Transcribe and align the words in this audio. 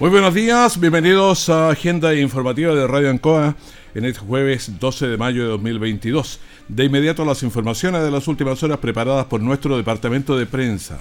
Muy 0.00 0.10
buenos 0.10 0.32
días, 0.32 0.78
bienvenidos 0.78 1.48
a 1.48 1.70
Agenda 1.70 2.14
Informativa 2.14 2.72
de 2.72 2.86
Radio 2.86 3.10
Ancoa 3.10 3.56
en 3.96 4.04
este 4.04 4.20
jueves 4.20 4.78
12 4.78 5.08
de 5.08 5.16
mayo 5.16 5.42
de 5.42 5.48
2022. 5.48 6.38
De 6.68 6.84
inmediato 6.84 7.24
las 7.24 7.42
informaciones 7.42 8.04
de 8.04 8.10
las 8.12 8.28
últimas 8.28 8.62
horas 8.62 8.78
preparadas 8.78 9.26
por 9.26 9.40
nuestro 9.40 9.76
departamento 9.76 10.38
de 10.38 10.46
prensa. 10.46 10.98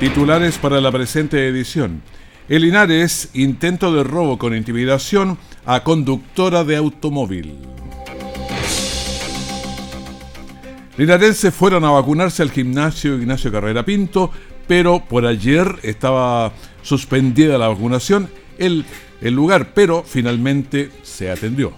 Titulares 0.00 0.58
para 0.58 0.78
la 0.82 0.92
presente 0.92 1.48
edición. 1.48 2.02
El 2.46 2.60
Linares, 2.60 3.30
intento 3.32 3.90
de 3.94 4.04
robo 4.04 4.36
con 4.36 4.54
intimidación 4.54 5.38
a 5.64 5.82
conductora 5.82 6.62
de 6.62 6.76
automóvil. 6.76 7.56
Linarenses 10.98 11.54
fueron 11.54 11.84
a 11.86 11.90
vacunarse 11.90 12.42
al 12.42 12.50
gimnasio 12.50 13.16
Ignacio 13.16 13.50
Carrera 13.50 13.82
Pinto 13.82 14.30
pero 14.66 15.04
por 15.08 15.26
ayer 15.26 15.76
estaba 15.82 16.52
suspendida 16.82 17.58
la 17.58 17.68
vacunación 17.68 18.28
el, 18.58 18.84
el 19.20 19.34
lugar, 19.34 19.72
pero 19.74 20.02
finalmente 20.02 20.90
se 21.02 21.30
atendió. 21.30 21.72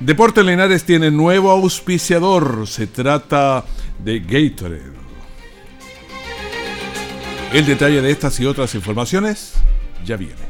Deportes 0.00 0.44
Linares 0.44 0.84
tiene 0.84 1.10
nuevo 1.10 1.50
auspiciador, 1.50 2.66
se 2.66 2.86
trata 2.86 3.64
de 4.02 4.20
Gatorade. 4.20 5.00
El 7.52 7.66
detalle 7.66 8.00
de 8.00 8.10
estas 8.10 8.38
y 8.40 8.46
otras 8.46 8.74
informaciones 8.74 9.54
ya 10.04 10.16
viene 10.16 10.49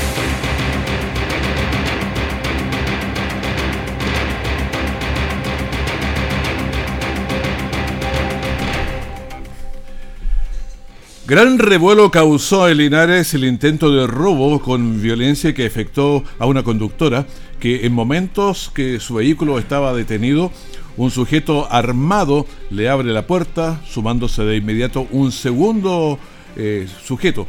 Gran 11.27 11.59
revuelo 11.59 12.09
causó 12.09 12.67
en 12.67 12.77
Linares 12.77 13.35
el 13.35 13.45
intento 13.45 13.91
de 13.91 14.07
robo 14.07 14.59
con 14.59 15.01
violencia 15.03 15.53
que 15.53 15.67
afectó 15.67 16.23
a 16.39 16.47
una 16.47 16.63
conductora 16.63 17.27
que 17.59 17.85
en 17.85 17.93
momentos 17.93 18.71
que 18.73 18.99
su 18.99 19.13
vehículo 19.13 19.59
estaba 19.59 19.93
detenido, 19.93 20.51
un 20.97 21.11
sujeto 21.11 21.71
armado 21.71 22.47
le 22.71 22.89
abre 22.89 23.13
la 23.13 23.27
puerta, 23.27 23.79
sumándose 23.87 24.43
de 24.43 24.57
inmediato 24.57 25.07
un 25.11 25.31
segundo 25.31 26.17
eh, 26.55 26.87
sujeto. 27.03 27.47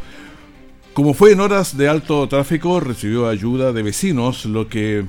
Como 0.93 1.15
fue 1.15 1.33
en 1.33 1.41
horas 1.41 1.75
de 1.79 1.89
alto 1.89 2.29
tráfico, 2.29 2.79
recibió 2.79 3.27
ayuda 3.27 3.73
de 3.73 3.83
vecinos, 3.83 4.45
lo 4.45 4.69
que 4.69 5.07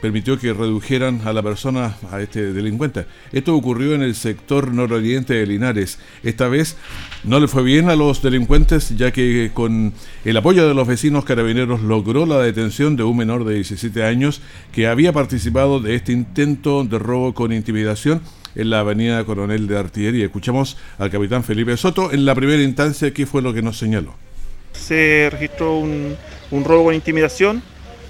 permitió 0.00 0.38
que 0.38 0.52
redujeran 0.52 1.22
a 1.24 1.32
la 1.32 1.42
persona, 1.42 1.96
a 2.10 2.20
este 2.20 2.52
delincuente. 2.52 3.06
Esto 3.32 3.56
ocurrió 3.56 3.94
en 3.94 4.02
el 4.02 4.14
sector 4.14 4.72
nororiente 4.72 5.34
de 5.34 5.46
Linares. 5.46 5.98
Esta 6.22 6.48
vez 6.48 6.76
no 7.24 7.38
le 7.38 7.46
fue 7.46 7.62
bien 7.62 7.88
a 7.88 7.96
los 7.96 8.20
delincuentes, 8.22 8.96
ya 8.96 9.12
que 9.12 9.50
con 9.54 9.92
el 10.24 10.36
apoyo 10.36 10.66
de 10.66 10.74
los 10.74 10.88
vecinos 10.88 11.24
carabineros 11.24 11.80
logró 11.80 12.26
la 12.26 12.38
detención 12.38 12.96
de 12.96 13.04
un 13.04 13.16
menor 13.16 13.44
de 13.44 13.54
17 13.54 14.02
años 14.04 14.40
que 14.72 14.88
había 14.88 15.12
participado 15.12 15.80
de 15.80 15.94
este 15.94 16.12
intento 16.12 16.84
de 16.84 16.98
robo 16.98 17.32
con 17.32 17.52
intimidación 17.52 18.22
en 18.54 18.70
la 18.70 18.80
avenida 18.80 19.24
Coronel 19.24 19.66
de 19.68 19.78
Artillería. 19.78 20.24
Escuchamos 20.24 20.76
al 20.98 21.10
capitán 21.10 21.44
Felipe 21.44 21.76
Soto. 21.76 22.12
En 22.12 22.24
la 22.24 22.34
primera 22.34 22.62
instancia, 22.62 23.12
¿qué 23.12 23.24
fue 23.24 23.40
lo 23.40 23.54
que 23.54 23.62
nos 23.62 23.78
señaló? 23.78 24.14
Se 24.72 25.28
registró 25.30 25.78
un, 25.78 26.16
robo 26.50 26.84
con 26.84 26.94
intimidación 26.94 27.62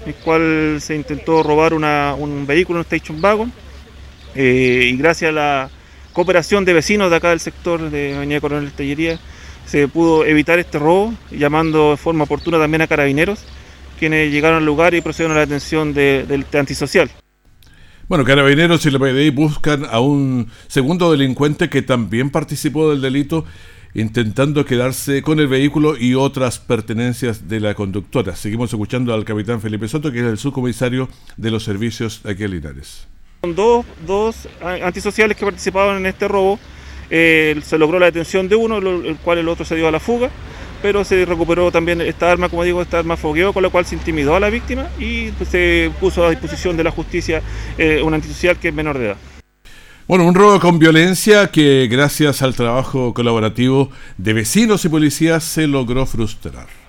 el 0.05 0.15
cual 0.15 0.79
se 0.81 0.95
intentó 0.95 1.43
robar 1.43 1.73
un 1.73 2.45
vehículo, 2.45 2.79
un 2.79 2.85
station 2.85 3.23
wagon, 3.23 3.53
eh, 4.35 4.89
y 4.91 4.97
gracias 4.97 5.29
a 5.29 5.31
la 5.31 5.69
cooperación 6.13 6.65
de 6.65 6.73
vecinos 6.73 7.09
de 7.09 7.17
acá 7.17 7.31
del 7.31 7.39
sector 7.39 7.89
de 7.89 8.15
Avenida 8.15 8.39
Coronel 8.39 8.71
Tellería, 8.71 9.19
se 9.65 9.87
pudo 9.87 10.25
evitar 10.25 10.59
este 10.59 10.79
robo, 10.79 11.13
llamando 11.31 11.91
de 11.91 11.97
forma 11.97 12.25
oportuna 12.25 12.59
también 12.59 12.81
a 12.81 12.87
carabineros, 12.87 13.43
quienes 13.99 14.31
llegaron 14.31 14.57
al 14.57 14.65
lugar 14.65 14.93
y 14.93 15.01
procedieron 15.01 15.35
a 15.35 15.39
la 15.39 15.45
detención 15.45 15.93
del 15.93 16.45
antisocial. 16.53 17.09
Bueno, 18.07 18.25
Carabineros 18.25 18.85
y 18.85 18.91
la 18.91 18.99
PDI 18.99 19.29
buscan 19.29 19.85
a 19.89 20.01
un 20.01 20.49
segundo 20.67 21.09
delincuente 21.11 21.69
que 21.69 21.81
también 21.81 22.29
participó 22.29 22.89
del 22.89 23.01
delito 23.01 23.45
intentando 23.93 24.65
quedarse 24.65 25.21
con 25.21 25.39
el 25.39 25.47
vehículo 25.47 25.95
y 25.97 26.15
otras 26.15 26.59
pertenencias 26.59 27.47
de 27.47 27.59
la 27.59 27.75
conductora. 27.75 28.35
Seguimos 28.35 28.71
escuchando 28.73 29.13
al 29.13 29.23
capitán 29.23 29.61
Felipe 29.61 29.87
Soto, 29.87 30.11
que 30.11 30.19
es 30.19 30.25
el 30.25 30.37
subcomisario 30.37 31.09
de 31.37 31.51
los 31.51 31.63
servicios 31.63 32.21
aquí 32.25 32.43
en 32.43 32.51
Linares. 32.51 33.07
Dos, 33.45 33.85
dos 34.07 34.47
antisociales 34.61 35.35
que 35.35 35.43
participaban 35.43 35.97
en 35.97 36.05
este 36.05 36.29
robo. 36.29 36.57
Eh, 37.09 37.59
se 37.61 37.77
logró 37.77 37.99
la 37.99 38.05
detención 38.05 38.47
de 38.47 38.55
uno, 38.55 38.77
el 38.77 39.17
cual 39.17 39.37
el 39.37 39.49
otro 39.49 39.65
se 39.65 39.75
dio 39.75 39.85
a 39.85 39.91
la 39.91 39.99
fuga, 39.99 40.29
pero 40.81 41.03
se 41.03 41.25
recuperó 41.25 41.69
también 41.69 41.99
esta 41.99 42.31
arma, 42.31 42.47
como 42.47 42.63
digo, 42.63 42.81
esta 42.81 42.99
arma 42.99 43.17
fogueo, 43.17 43.51
con 43.51 43.61
la 43.61 43.69
cual 43.69 43.85
se 43.85 43.95
intimidó 43.95 44.33
a 44.37 44.39
la 44.39 44.49
víctima 44.49 44.87
y 44.97 45.31
se 45.51 45.91
puso 45.99 46.25
a 46.25 46.29
disposición 46.29 46.77
de 46.77 46.85
la 46.85 46.91
justicia 46.91 47.41
eh, 47.77 48.01
un 48.01 48.13
antisocial 48.13 48.57
que 48.57 48.69
es 48.69 48.73
menor 48.73 48.97
de 48.97 49.07
edad. 49.07 49.17
Bueno, 50.07 50.25
un 50.25 50.35
robo 50.35 50.57
con 50.61 50.79
violencia 50.79 51.51
que 51.51 51.89
gracias 51.91 52.41
al 52.43 52.55
trabajo 52.55 53.13
colaborativo 53.13 53.91
de 54.17 54.31
vecinos 54.31 54.85
y 54.85 54.89
policías 54.89 55.43
se 55.43 55.67
logró 55.67 56.05
frustrar. 56.05 56.82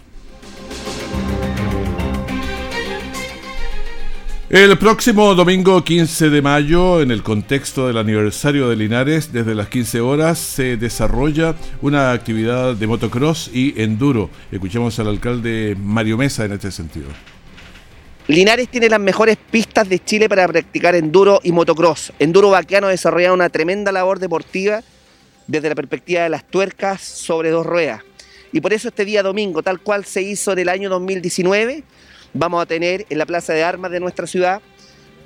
El 4.54 4.78
próximo 4.78 5.34
domingo 5.34 5.82
15 5.82 6.30
de 6.30 6.40
mayo, 6.40 7.02
en 7.02 7.10
el 7.10 7.24
contexto 7.24 7.88
del 7.88 7.98
aniversario 7.98 8.68
de 8.68 8.76
Linares, 8.76 9.32
desde 9.32 9.52
las 9.52 9.66
15 9.66 10.00
horas 10.00 10.38
se 10.38 10.76
desarrolla 10.76 11.56
una 11.82 12.12
actividad 12.12 12.76
de 12.76 12.86
motocross 12.86 13.50
y 13.52 13.82
enduro. 13.82 14.30
Escuchemos 14.52 14.96
al 15.00 15.08
alcalde 15.08 15.76
Mario 15.76 16.16
Mesa 16.16 16.44
en 16.44 16.52
este 16.52 16.70
sentido. 16.70 17.08
Linares 18.28 18.68
tiene 18.68 18.88
las 18.88 19.00
mejores 19.00 19.38
pistas 19.50 19.88
de 19.88 19.98
Chile 19.98 20.28
para 20.28 20.46
practicar 20.46 20.94
enduro 20.94 21.40
y 21.42 21.50
motocross. 21.50 22.12
Enduro 22.20 22.50
Vaqueano 22.50 22.86
desarrolla 22.86 23.32
una 23.32 23.48
tremenda 23.48 23.90
labor 23.90 24.20
deportiva 24.20 24.84
desde 25.48 25.68
la 25.68 25.74
perspectiva 25.74 26.22
de 26.22 26.28
las 26.28 26.44
tuercas 26.44 27.00
sobre 27.00 27.50
dos 27.50 27.66
ruedas. 27.66 28.02
Y 28.52 28.60
por 28.60 28.72
eso 28.72 28.86
este 28.86 29.04
día 29.04 29.24
domingo, 29.24 29.64
tal 29.64 29.80
cual 29.80 30.04
se 30.04 30.22
hizo 30.22 30.52
en 30.52 30.60
el 30.60 30.68
año 30.68 30.88
2019, 30.90 31.82
vamos 32.34 32.60
a 32.60 32.66
tener 32.66 33.06
en 33.08 33.18
la 33.18 33.26
Plaza 33.26 33.52
de 33.54 33.62
Armas 33.64 33.90
de 33.90 34.00
nuestra 34.00 34.26
ciudad 34.26 34.60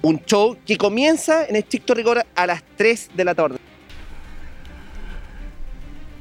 un 0.02 0.20
show 0.24 0.56
que 0.64 0.76
comienza 0.76 1.46
en 1.46 1.56
estricto 1.56 1.94
rigor 1.94 2.24
a 2.36 2.46
las 2.46 2.62
3 2.76 3.10
de 3.14 3.24
la 3.24 3.34
tarde. 3.34 3.58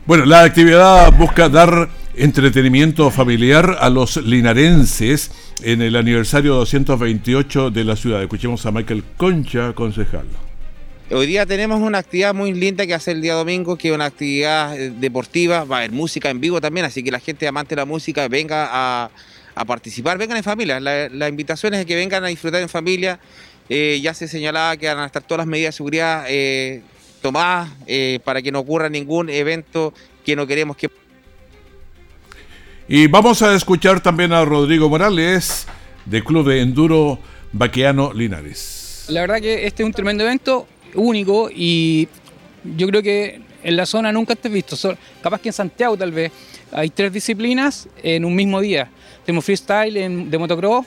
Bueno, 0.07 0.25
la 0.25 0.43
actividad 0.43 1.11
busca 1.13 1.49
dar 1.49 1.89
entretenimiento 2.15 3.11
familiar 3.11 3.77
a 3.79 3.89
los 3.89 4.17
linarenses 4.17 5.31
en 5.61 5.81
el 5.81 5.95
aniversario 5.95 6.55
228 6.55 7.69
de 7.69 7.83
la 7.83 7.95
ciudad. 7.95 8.23
Escuchemos 8.23 8.65
a 8.65 8.71
Michael 8.71 9.03
Concha, 9.17 9.73
concejal. 9.73 10.25
Hoy 11.11 11.27
día 11.27 11.45
tenemos 11.45 11.79
una 11.79 11.99
actividad 11.99 12.33
muy 12.33 12.53
linda 12.53 12.85
que 12.85 12.93
hace 12.93 13.11
el 13.11 13.21
día 13.21 13.33
domingo, 13.33 13.77
que 13.77 13.89
es 13.89 13.93
una 13.93 14.05
actividad 14.05 14.77
eh, 14.77 14.91
deportiva, 14.91 15.63
va 15.63 15.77
a 15.77 15.79
haber 15.79 15.91
música 15.91 16.29
en 16.29 16.41
vivo 16.41 16.59
también, 16.59 16.85
así 16.85 17.01
que 17.01 17.11
la 17.11 17.19
gente 17.19 17.47
amante 17.47 17.75
de 17.75 17.81
la 17.81 17.85
música 17.85 18.27
venga 18.27 18.67
a, 18.71 19.09
participar, 19.65 20.17
vengan 20.17 20.37
en 20.37 20.43
familia. 20.43 20.79
La, 20.79 21.29
invitación 21.29 21.73
es 21.73 21.85
que 21.85 21.95
vengan 21.95 22.23
a 22.23 22.27
disfrutar 22.27 22.61
en 22.61 22.69
familia. 22.69 23.19
Eh, 23.69 23.99
ya 24.01 24.13
se 24.13 24.27
señalaba 24.27 24.77
que 24.77 24.87
van 24.87 24.99
a 24.99 25.05
estar 25.05 25.23
todas 25.23 25.39
las 25.39 25.47
medidas 25.47 25.73
de 25.73 25.77
seguridad 25.77 26.25
eh, 26.29 26.81
tomadas 27.21 27.69
para 28.23 28.41
que 28.41 28.51
no 28.51 28.59
ocurra 28.59 28.89
ningún 28.89 29.29
evento 29.29 29.93
que 30.23 30.35
no 30.35 30.45
queremos 30.45 30.77
que... 30.77 30.89
Y 32.87 33.07
vamos 33.07 33.41
a 33.41 33.53
escuchar 33.53 33.99
también 34.01 34.31
a 34.31 34.45
Rodrigo 34.45 34.87
Morales, 34.87 35.67
del 36.05 36.23
Club 36.23 36.47
de 36.47 36.61
Enduro 36.61 37.19
Baqueano 37.51 38.13
Linares. 38.13 39.05
La 39.09 39.21
verdad 39.21 39.39
que 39.39 39.65
este 39.65 39.83
es 39.83 39.87
un 39.87 39.93
tremendo 39.93 40.23
evento 40.23 40.67
único 40.95 41.49
y 41.53 42.07
yo 42.63 42.87
creo 42.87 43.01
que 43.01 43.41
en 43.63 43.75
la 43.75 43.85
zona 43.85 44.11
nunca 44.11 44.33
estés 44.33 44.51
visto. 44.51 44.75
Capaz 45.21 45.41
que 45.41 45.49
en 45.49 45.53
Santiago 45.53 45.97
tal 45.97 46.11
vez 46.11 46.31
hay 46.71 46.89
tres 46.89 47.11
disciplinas 47.11 47.87
en 48.03 48.25
un 48.25 48.35
mismo 48.35 48.59
día. 48.61 48.89
Tenemos 49.27 49.43
freestyle 49.43 50.29
de 50.31 50.37
motocross, 50.37 50.85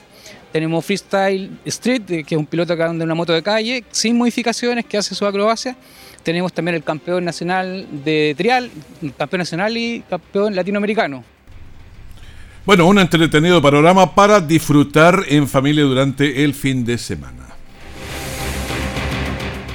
tenemos 0.51 0.83
freestyle 0.83 1.51
street, 1.67 2.25
que 2.25 2.35
es 2.35 2.39
un 2.39 2.47
piloto 2.47 2.75
que 2.75 2.83
anda 2.83 3.05
en 3.05 3.09
una 3.09 3.15
moto 3.15 3.35
de 3.35 3.43
calle, 3.43 3.85
sin 3.91 4.17
modificaciones, 4.17 4.87
que 4.87 4.97
hace 4.97 5.15
su 5.15 5.27
acrobacia. 5.27 5.77
Tenemos 6.23 6.51
también 6.51 6.77
el 6.77 6.83
campeón 6.83 7.23
nacional 7.23 7.87
de 8.03 8.35
trial, 8.39 8.71
campeón 9.19 9.41
nacional 9.41 9.77
y 9.77 10.03
campeón 10.09 10.57
latinoamericano. 10.57 11.23
Bueno, 12.65 12.87
un 12.87 12.99
entretenido 12.99 13.61
panorama 13.61 14.15
para 14.15 14.41
disfrutar 14.41 15.23
en 15.29 15.47
familia 15.47 15.85
durante 15.85 16.43
el 16.43 16.55
fin 16.55 16.83
de 16.83 16.97
semana. 16.97 17.47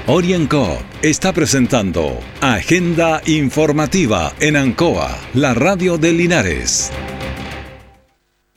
OrienCo 0.07 0.79
está 1.03 1.33
presentando 1.33 2.19
Agenda 2.41 3.21
Informativa 3.27 4.33
en 4.39 4.55
Ancoa, 4.55 5.15
la 5.35 5.53
radio 5.53 5.99
de 5.99 6.13
Linares. 6.13 6.91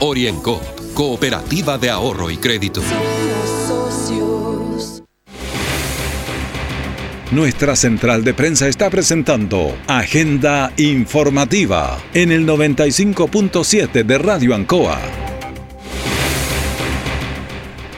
Oriencop 0.00 0.62
Cooperativa 0.94 1.76
de 1.76 1.90
Ahorro 1.90 2.30
y 2.30 2.36
Crédito. 2.36 2.80
Nuestra 7.32 7.74
central 7.74 8.22
de 8.22 8.32
prensa 8.32 8.68
está 8.68 8.90
presentando 8.90 9.76
Agenda 9.88 10.72
Informativa 10.76 11.98
en 12.14 12.30
el 12.30 12.46
95.7 12.46 14.04
de 14.04 14.18
Radio 14.18 14.54
Ancoa. 14.54 15.00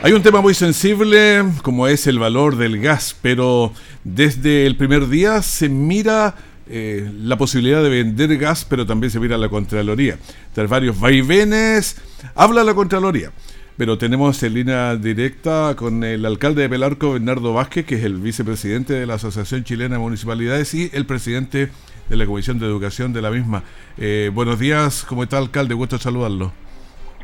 Hay 0.03 0.13
un 0.13 0.23
tema 0.23 0.41
muy 0.41 0.55
sensible 0.55 1.45
como 1.63 1.87
es 1.87 2.07
el 2.07 2.19
valor 2.19 2.57
del 2.57 2.81
gas, 2.81 3.15
pero 3.21 3.75
desde 4.05 4.65
el 4.67 4.77
primer 4.77 5.09
día 5.09 5.43
se 5.43 5.69
mira 5.69 6.35
eh, 6.69 7.11
la 7.15 7.37
posibilidad 7.37 7.83
de 7.83 7.89
vender 7.89 8.37
gas, 8.39 8.65
pero 8.65 8.87
también 8.87 9.11
se 9.11 9.21
mira 9.21 9.37
la 9.37 9.49
Contraloría. 9.49 10.19
Tras 10.55 10.69
varios 10.69 10.99
vaivenes, 10.99 12.01
habla 12.35 12.65
la 12.65 12.75
Contraloría. 12.75 13.33
Pero 13.77 13.97
tenemos 13.97 14.43
en 14.43 14.55
línea 14.55 14.95
directa 14.97 15.75
con 15.75 16.05
el 16.05 16.27
alcalde 16.27 16.63
de 16.63 16.69
Pelarco, 16.69 17.15
Bernardo 17.15 17.55
Vázquez, 17.55 17.87
que 17.87 17.95
es 17.95 18.05
el 18.05 18.19
vicepresidente 18.19 18.93
de 18.93 19.07
la 19.07 19.15
Asociación 19.15 19.65
Chilena 19.65 19.95
de 19.95 20.01
Municipalidades 20.01 20.75
y 20.75 20.91
el 20.93 21.07
presidente 21.07 21.71
de 22.09 22.17
la 22.17 22.27
Comisión 22.27 22.59
de 22.59 22.67
Educación 22.67 23.13
de 23.13 23.23
la 23.23 23.31
misma. 23.31 23.63
Eh, 23.97 24.31
buenos 24.35 24.59
días, 24.59 25.05
¿cómo 25.09 25.23
está 25.23 25.39
alcalde? 25.39 25.75
Gusto 25.75 25.97
saludarlo. 25.99 26.53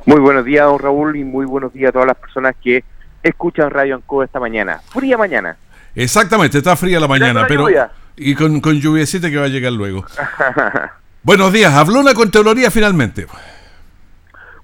Muy 0.06 0.20
buenos 0.20 0.44
días, 0.44 0.64
don 0.64 0.78
Raúl, 0.78 1.16
y 1.16 1.24
muy 1.24 1.44
buenos 1.44 1.72
días 1.72 1.90
a 1.90 1.92
todas 1.92 2.06
las 2.06 2.16
personas 2.16 2.54
que 2.62 2.84
escuchan 3.22 3.70
Radio 3.70 3.96
Anco 3.96 4.22
esta 4.22 4.40
mañana. 4.40 4.80
Fría 4.88 5.18
mañana. 5.18 5.56
Exactamente, 5.94 6.58
está 6.58 6.74
fría 6.76 6.98
la 7.00 7.08
mañana, 7.08 7.44
pero... 7.46 7.66
Y 8.16 8.34
con, 8.34 8.60
con 8.60 8.80
lluviecita 8.80 9.30
que 9.30 9.36
va 9.36 9.44
a 9.44 9.48
llegar 9.48 9.72
luego. 9.72 10.04
Buenos 11.22 11.52
días, 11.52 11.72
habló 11.74 12.02
la 12.02 12.14
Contraloría 12.14 12.70
finalmente. 12.70 13.26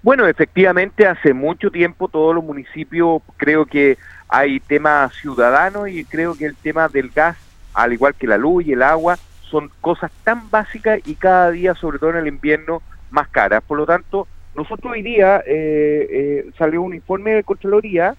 Bueno, 0.03 0.27
efectivamente, 0.27 1.07
hace 1.07 1.33
mucho 1.33 1.71
tiempo 1.71 2.09
todos 2.09 2.35
los 2.35 2.43
municipios 2.43 3.23
creo 3.37 3.67
que 3.67 3.99
hay 4.29 4.61
temas 4.61 5.13
ciudadanos 5.15 5.89
y 5.89 6.05
creo 6.05 6.35
que 6.35 6.47
el 6.47 6.57
tema 6.57 6.89
del 6.89 7.11
gas, 7.11 7.37
al 7.75 7.93
igual 7.93 8.15
que 8.15 8.27
la 8.27 8.39
luz 8.39 8.65
y 8.67 8.73
el 8.73 8.83
agua, 8.83 9.19
son 9.43 9.71
cosas 9.81 10.11
tan 10.25 10.51
básicas 10.51 11.01
y 11.05 11.15
cada 11.15 11.51
día, 11.51 11.75
sobre 11.75 11.99
todo 11.99 12.11
en 12.11 12.17
el 12.17 12.27
invierno, 12.27 12.83
más 13.11 13.29
caras. 13.29 13.63
Por 13.63 13.77
lo 13.77 13.87
tanto, 13.87 14.27
nosotros 14.57 14.93
hoy 14.93 15.03
día 15.03 15.43
eh, 15.47 16.09
eh, 16.11 16.51
salió 16.57 16.83
un 16.83 16.95
informe 16.95 17.33
de 17.35 17.45
Contraloría, 17.45 18.15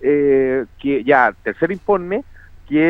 eh, 0.00 0.64
que 0.80 1.04
ya, 1.04 1.32
tercer 1.44 1.70
informe, 1.70 2.24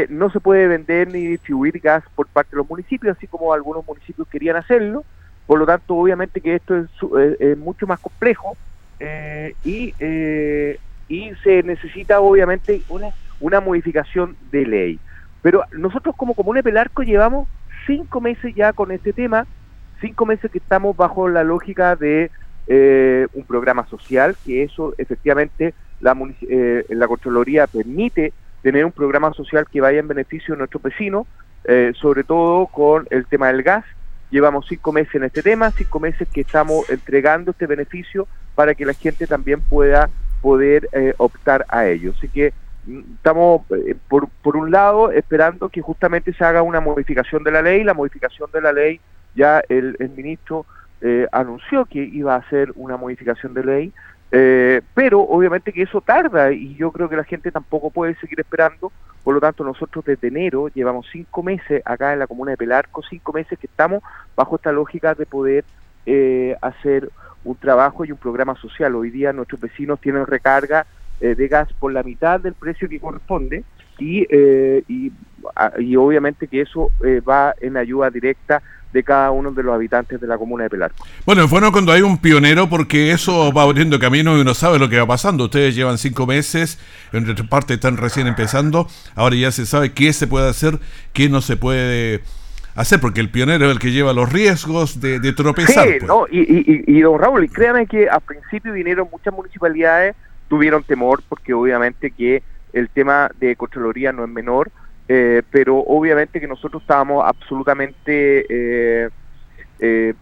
no 0.08 0.31
se 0.31 0.40
puede 0.40 0.69
vender 0.69 1.08
ni 1.08 1.26
distribuir 1.26 1.81
gas 1.81 2.05
por 2.14 2.29
parte 2.29 2.50
de 2.52 2.58
los 2.58 2.70
municipios, 2.70 3.17
así 3.17 3.26
como 3.26 3.52
algunos 3.52 3.87
municipios 3.87 4.29
querían 4.29 4.56
hacerlo. 4.56 5.05
Por 5.46 5.58
lo 5.58 5.67
tanto, 5.67 5.96
obviamente 5.96 6.40
que 6.40 6.55
esto 6.55 6.76
es, 6.76 7.58
mucho 7.58 7.87
más 7.87 7.99
complejo 7.99 8.56
eh, 9.00 9.55
y, 9.64 9.93
eh, 9.99 10.79
y 11.08 11.32
se 11.43 11.62
necesita 11.64 12.20
obviamente 12.20 12.82
una, 12.88 13.08
una 13.40 13.61
modificación 13.61 14.37
de 14.52 14.67
ley. 14.67 15.00
Pero 15.43 15.64
nosotros 15.73 16.14
como 16.17 16.34
Comuna 16.34 16.62
Pelarco 16.62 17.02
llevamos 17.02 17.49
cinco 17.87 18.20
meses 18.20 18.55
ya 18.55 18.73
con 18.73 18.93
este 18.93 19.12
tema, 19.12 19.46
cinco 20.00 20.26
meses 20.26 20.49
que 20.50 20.58
estamos 20.58 20.96
bajo 20.96 21.29
la 21.29 21.43
lógica 21.43 21.96
de 21.96 22.31
eh, 22.69 23.26
un 23.32 23.44
programa 23.44 23.84
social, 23.88 24.37
que 24.44 24.62
eso 24.62 24.94
efectivamente 24.96 25.75
la, 26.00 26.17
la 26.88 27.08
Contraloría 27.08 27.67
permite 27.67 28.32
tener 28.62 28.84
un 28.84 28.92
programa 28.92 29.32
social 29.34 29.66
que 29.70 29.80
vaya 29.80 29.98
en 29.98 30.08
beneficio 30.08 30.54
de 30.54 30.58
nuestros 30.58 30.82
vecinos, 30.82 31.26
eh, 31.64 31.92
sobre 31.96 32.24
todo 32.24 32.66
con 32.66 33.06
el 33.10 33.26
tema 33.26 33.48
del 33.48 33.62
gas. 33.62 33.84
Llevamos 34.30 34.66
cinco 34.68 34.92
meses 34.92 35.14
en 35.16 35.24
este 35.24 35.42
tema, 35.42 35.70
cinco 35.72 36.00
meses 36.00 36.26
que 36.32 36.40
estamos 36.40 36.88
entregando 36.88 37.50
este 37.50 37.66
beneficio 37.66 38.26
para 38.54 38.74
que 38.74 38.86
la 38.86 38.94
gente 38.94 39.26
también 39.26 39.60
pueda 39.60 40.08
poder 40.40 40.88
eh, 40.92 41.12
optar 41.19 41.66
a 41.69 41.86
ello. 41.86 42.12
Así 42.16 42.28
que 42.28 42.54
mm, 42.86 43.00
estamos, 43.16 43.62
eh, 43.70 43.94
por, 44.08 44.28
por 44.42 44.56
un 44.56 44.70
lado, 44.70 45.10
esperando 45.10 45.69
que 45.69 45.82
justamente 45.82 46.32
se 46.32 46.44
haga 46.44 46.62
una 46.62 46.81
modificación 46.81 47.44
de 47.44 47.50
la 47.50 47.62
ley. 47.62 47.84
La 47.84 47.94
modificación 47.94 48.50
de 48.52 48.60
la 48.60 48.72
ley, 48.72 49.00
ya 49.34 49.62
el, 49.69 49.96
el 49.98 50.10
ministro 50.10 50.66
anunció 51.32 51.84
que 51.86 51.98
iba 51.98 52.36
a 52.36 52.38
hacer 52.38 52.70
una 52.76 52.96
modificación 52.96 53.54
de 53.54 53.64
ley. 53.64 53.92
Eh, 54.34 54.81
pero 54.94 55.20
obviamente 55.20 55.74
que 55.74 55.82
eso 55.82 56.01
tarda 56.01 56.53
y 56.53 56.74
yo 56.77 56.91
creo 56.91 57.06
que 57.06 57.17
la 57.17 57.24
gente 57.24 57.53
tampoco 57.53 57.91
puede 57.91 58.15
seguir 58.17 58.41
esperando. 58.41 58.91
Por 59.22 59.34
lo 59.34 59.41
tanto, 59.41 59.62
nosotros 59.62 60.05
desde 60.06 60.29
enero 60.29 60.69
llevamos 60.69 61.06
cinco 61.12 61.43
meses 61.43 61.82
acá 61.84 62.15
en 62.15 62.19
la 62.19 62.27
comuna 62.27 62.53
de 62.53 62.56
Pelarco, 62.56 63.03
cinco 63.03 63.32
meses 63.34 63.58
que 63.58 63.67
estamos 63.67 64.03
bajo 64.34 64.56
esta 64.56 64.72
lógica 64.72 65.15
de 65.15 65.27
poder 65.27 65.65
eh, 66.06 66.56
hacer 66.62 67.10
un 67.44 67.56
trabajo 67.56 68.06
y 68.06 68.12
un 68.12 68.17
programa 68.17 68.55
social. 68.56 68.94
Hoy 68.94 69.10
día 69.10 69.34
nuestros 69.34 69.60
vecinos 69.60 70.01
tienen 70.01 70.27
recarga 70.27 70.86
eh, 71.20 71.34
de 71.34 71.48
gas 71.48 71.70
por 71.74 71.93
la 71.93 72.03
mitad 72.03 72.41
del 72.41 72.55
precio 72.55 72.89
que 72.89 72.98
corresponde 72.98 73.65
y, 73.98 74.22
y, 74.89 75.12
y 75.79 75.96
obviamente 75.96 76.48
que 76.48 76.62
eso 76.62 76.89
va 77.29 77.55
en 77.60 77.77
ayuda 77.77 78.10
directa 78.10 78.62
de 78.93 79.03
cada 79.03 79.31
uno 79.31 79.51
de 79.53 79.63
los 79.63 79.75
habitantes 79.75 80.20
de 80.20 80.27
la 80.27 80.37
comuna 80.37 80.65
de 80.65 80.70
Pelarco. 80.70 81.05
Bueno, 81.25 81.44
es 81.44 81.51
bueno 81.51 81.72
cuando 81.72 81.93
hay 81.93 82.03
un 82.03 82.19
pionero 82.19 82.69
porque 82.69 83.13
eso 83.13 83.53
va 83.53 83.63
abriendo 83.63 83.99
camino 83.99 84.37
y 84.37 84.41
uno 84.41 84.55
sabe 84.55 84.79
lo 84.79 84.89
que 84.89 84.99
va 84.99 85.06
pasando. 85.06 85.44
Ustedes 85.44 85.75
llevan 85.75 85.99
cinco 85.99 86.27
meses, 86.27 86.79
en 87.13 87.29
otra 87.29 87.44
parte 87.44 87.75
están 87.75 87.96
recién 87.96 88.27
empezando, 88.27 88.87
ahora 89.15 89.37
ya 89.37 89.51
se 89.51 89.67
sabe 89.67 89.93
qué 89.93 90.13
se 90.13 90.27
puede 90.27 90.49
hacer, 90.49 90.79
qué 91.13 91.29
no 91.29 91.41
se 91.41 91.56
puede 91.56 92.22
hacer, 92.75 93.01
porque 93.01 93.20
el 93.20 93.31
pionero 93.31 93.67
es 93.67 93.72
el 93.72 93.79
que 93.79 93.93
lleva 93.93 94.13
los 94.13 94.31
riesgos 94.31 95.01
de, 95.01 95.20
tropezar. 95.32 95.87
Sí, 95.87 95.94
pues. 95.99 96.08
no, 96.08 96.27
y, 96.31 96.41
y, 96.41 96.84
y, 96.87 97.01
don 97.01 97.19
Raúl, 97.19 97.51
créanme 97.51 97.87
que 97.87 98.08
al 98.08 98.20
principio 98.20 98.72
vinieron 98.72 99.08
muchas 99.11 99.32
municipalidades, 99.32 100.15
tuvieron 100.49 100.82
temor 100.82 101.22
porque 101.29 101.55
obviamente 101.55 102.11
que 102.11 102.43
el 102.72 102.89
tema 102.89 103.31
de 103.39 103.56
Contraloría 103.56 104.13
no 104.13 104.25
es 104.25 104.31
menor, 104.31 104.70
eh, 105.08 105.42
pero 105.50 105.78
obviamente 105.78 106.40
que 106.40 106.46
nosotros 106.46 106.82
estábamos 106.82 107.24
absolutamente, 107.26 108.46
eh, 108.48 109.10
eh, 109.80 110.14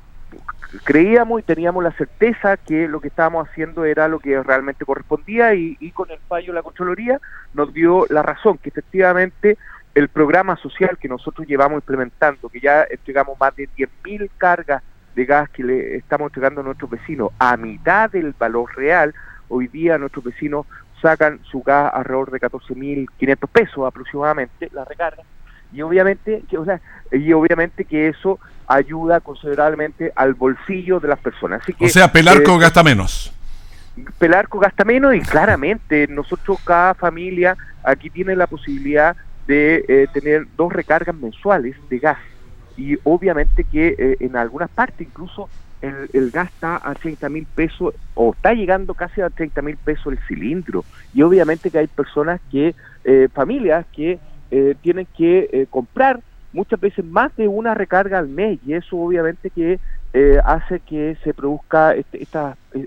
creíamos 0.84 1.40
y 1.40 1.42
teníamos 1.42 1.84
la 1.84 1.92
certeza 1.92 2.56
que 2.56 2.88
lo 2.88 3.00
que 3.00 3.08
estábamos 3.08 3.48
haciendo 3.48 3.84
era 3.84 4.08
lo 4.08 4.18
que 4.18 4.42
realmente 4.42 4.84
correspondía 4.84 5.54
y, 5.54 5.90
con 5.92 6.10
el 6.10 6.18
fallo 6.28 6.48
de 6.48 6.54
la 6.54 6.62
Contraloría 6.62 7.20
nos 7.54 7.72
dio 7.74 8.06
la 8.08 8.22
razón, 8.22 8.58
que 8.58 8.70
efectivamente 8.70 9.58
el 9.94 10.08
programa 10.08 10.56
social 10.56 10.96
que 10.98 11.08
nosotros 11.08 11.46
llevamos 11.46 11.78
implementando, 11.78 12.48
que 12.48 12.60
ya 12.60 12.86
entregamos 12.88 13.38
más 13.38 13.54
de 13.56 13.68
10.000 13.76 14.30
cargas 14.38 14.82
de 15.14 15.24
gas 15.24 15.50
que 15.50 15.64
le 15.64 15.96
estamos 15.96 16.28
entregando 16.28 16.60
a 16.60 16.64
nuestros 16.64 16.90
vecinos 16.90 17.30
a 17.38 17.56
mitad 17.56 18.08
del 18.10 18.32
valor 18.38 18.74
real, 18.76 19.12
hoy 19.48 19.66
día 19.66 19.98
nuestros 19.98 20.24
vecinos 20.24 20.66
sacan 21.00 21.40
su 21.50 21.62
gas 21.62 21.92
alrededor 21.94 22.30
de 22.30 22.40
14.500 22.40 23.48
pesos 23.48 23.86
aproximadamente, 23.86 24.68
la 24.72 24.84
recarga, 24.84 25.22
y 25.72 25.82
obviamente, 25.82 26.42
que, 26.48 26.58
o 26.58 26.64
sea, 26.64 26.80
y 27.12 27.32
obviamente 27.32 27.84
que 27.84 28.08
eso 28.08 28.38
ayuda 28.66 29.20
considerablemente 29.20 30.12
al 30.14 30.34
bolsillo 30.34 31.00
de 31.00 31.08
las 31.08 31.18
personas. 31.18 31.62
Así 31.62 31.72
que, 31.72 31.86
o 31.86 31.88
sea, 31.88 32.12
Pelarco 32.12 32.56
eh, 32.56 32.60
gasta 32.60 32.82
menos. 32.82 33.32
Pelarco 34.18 34.58
gasta 34.58 34.84
menos 34.84 35.14
y 35.14 35.20
claramente 35.20 36.06
nosotros, 36.08 36.58
cada 36.64 36.94
familia, 36.94 37.56
aquí 37.82 38.10
tiene 38.10 38.36
la 38.36 38.46
posibilidad 38.46 39.16
de 39.46 39.84
eh, 39.88 40.06
tener 40.12 40.46
dos 40.56 40.72
recargas 40.72 41.14
mensuales 41.14 41.76
de 41.88 41.98
gas. 41.98 42.18
Y 42.76 42.96
obviamente 43.04 43.64
que 43.64 43.94
eh, 43.98 44.16
en 44.20 44.36
algunas 44.36 44.70
partes 44.70 45.06
incluso 45.06 45.48
el, 45.82 46.10
el, 46.12 46.30
gas 46.30 46.48
está 46.48 46.80
a 46.82 46.94
30 46.94 47.28
mil 47.28 47.46
pesos 47.46 47.94
o 48.14 48.32
está 48.32 48.52
llegando 48.54 48.94
casi 48.94 49.20
a 49.20 49.30
30 49.30 49.62
mil 49.62 49.76
pesos 49.76 50.12
el 50.12 50.18
cilindro. 50.26 50.84
Y 51.14 51.22
obviamente 51.22 51.70
que 51.70 51.78
hay 51.78 51.86
personas 51.86 52.40
que, 52.50 52.74
familias 53.32 53.86
que 53.92 54.18
tienen 54.82 55.06
que 55.16 55.66
comprar 55.70 56.20
muchas 56.52 56.80
veces 56.80 57.04
más 57.04 57.34
de 57.36 57.48
una 57.48 57.74
recarga 57.74 58.18
al 58.18 58.28
mes 58.28 58.58
y 58.66 58.74
eso 58.74 58.96
obviamente 58.96 59.50
que 59.50 59.78
eh, 60.12 60.40
hace 60.44 60.80
que 60.80 61.16
se 61.22 61.32
produzca 61.32 61.94
este, 61.94 62.26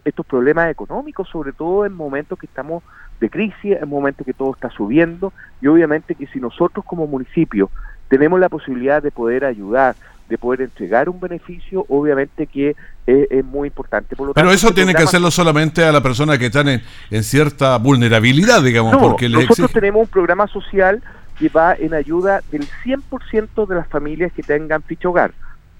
estos 0.03 0.25
problemas 0.25 0.69
económicos, 0.69 1.29
sobre 1.29 1.53
todo 1.53 1.85
en 1.85 1.93
momentos 1.93 2.38
que 2.38 2.45
estamos 2.45 2.83
de 3.21 3.29
crisis, 3.29 3.77
en 3.81 3.88
momentos 3.88 4.25
que 4.25 4.33
todo 4.33 4.53
está 4.53 4.69
subiendo 4.69 5.31
y 5.62 5.67
obviamente 5.67 6.15
que 6.15 6.27
si 6.27 6.39
nosotros 6.39 6.83
como 6.85 7.07
municipio 7.07 7.69
tenemos 8.09 8.39
la 8.39 8.50
posibilidad 8.50 9.01
de 9.01 9.12
poder 9.12 9.45
ayudar, 9.45 9.95
de 10.30 10.38
poder 10.38 10.62
entregar 10.62 11.10
un 11.10 11.20
beneficio, 11.20 11.86
obviamente 11.89 12.48
que 12.48 12.75
es, 13.06 13.46
muy 13.46 13.68
importante. 13.68 14.15
Pero 14.15 14.51
eso 14.51 14.68
este 14.68 14.82
tiene 14.82 14.96
que 14.96 15.03
hacerlo 15.03 15.30
solamente 15.32 15.84
a 15.84 15.92
la 15.92 16.01
persona 16.01 16.38
que 16.38 16.46
están 16.48 16.68
en, 16.70 17.24
cierta 17.24 17.77
vulnerabilidad, 17.77 18.63
digamos, 18.63 18.96
porque 18.98 19.30
nosotros 19.30 19.72
tenemos 19.72 20.01
un 20.01 20.08
programa 20.08 20.48
social 20.48 21.01
que 21.38 21.50
va 21.50 21.74
en 21.74 21.94
ayuda 21.94 22.42
del 22.51 22.65
100% 22.84 23.68
de 23.68 23.75
las 23.75 23.88
familias 23.88 24.32
que 24.34 24.44
tengan 24.44 24.82
ficha 24.84 25.10
hogar. 25.10 25.34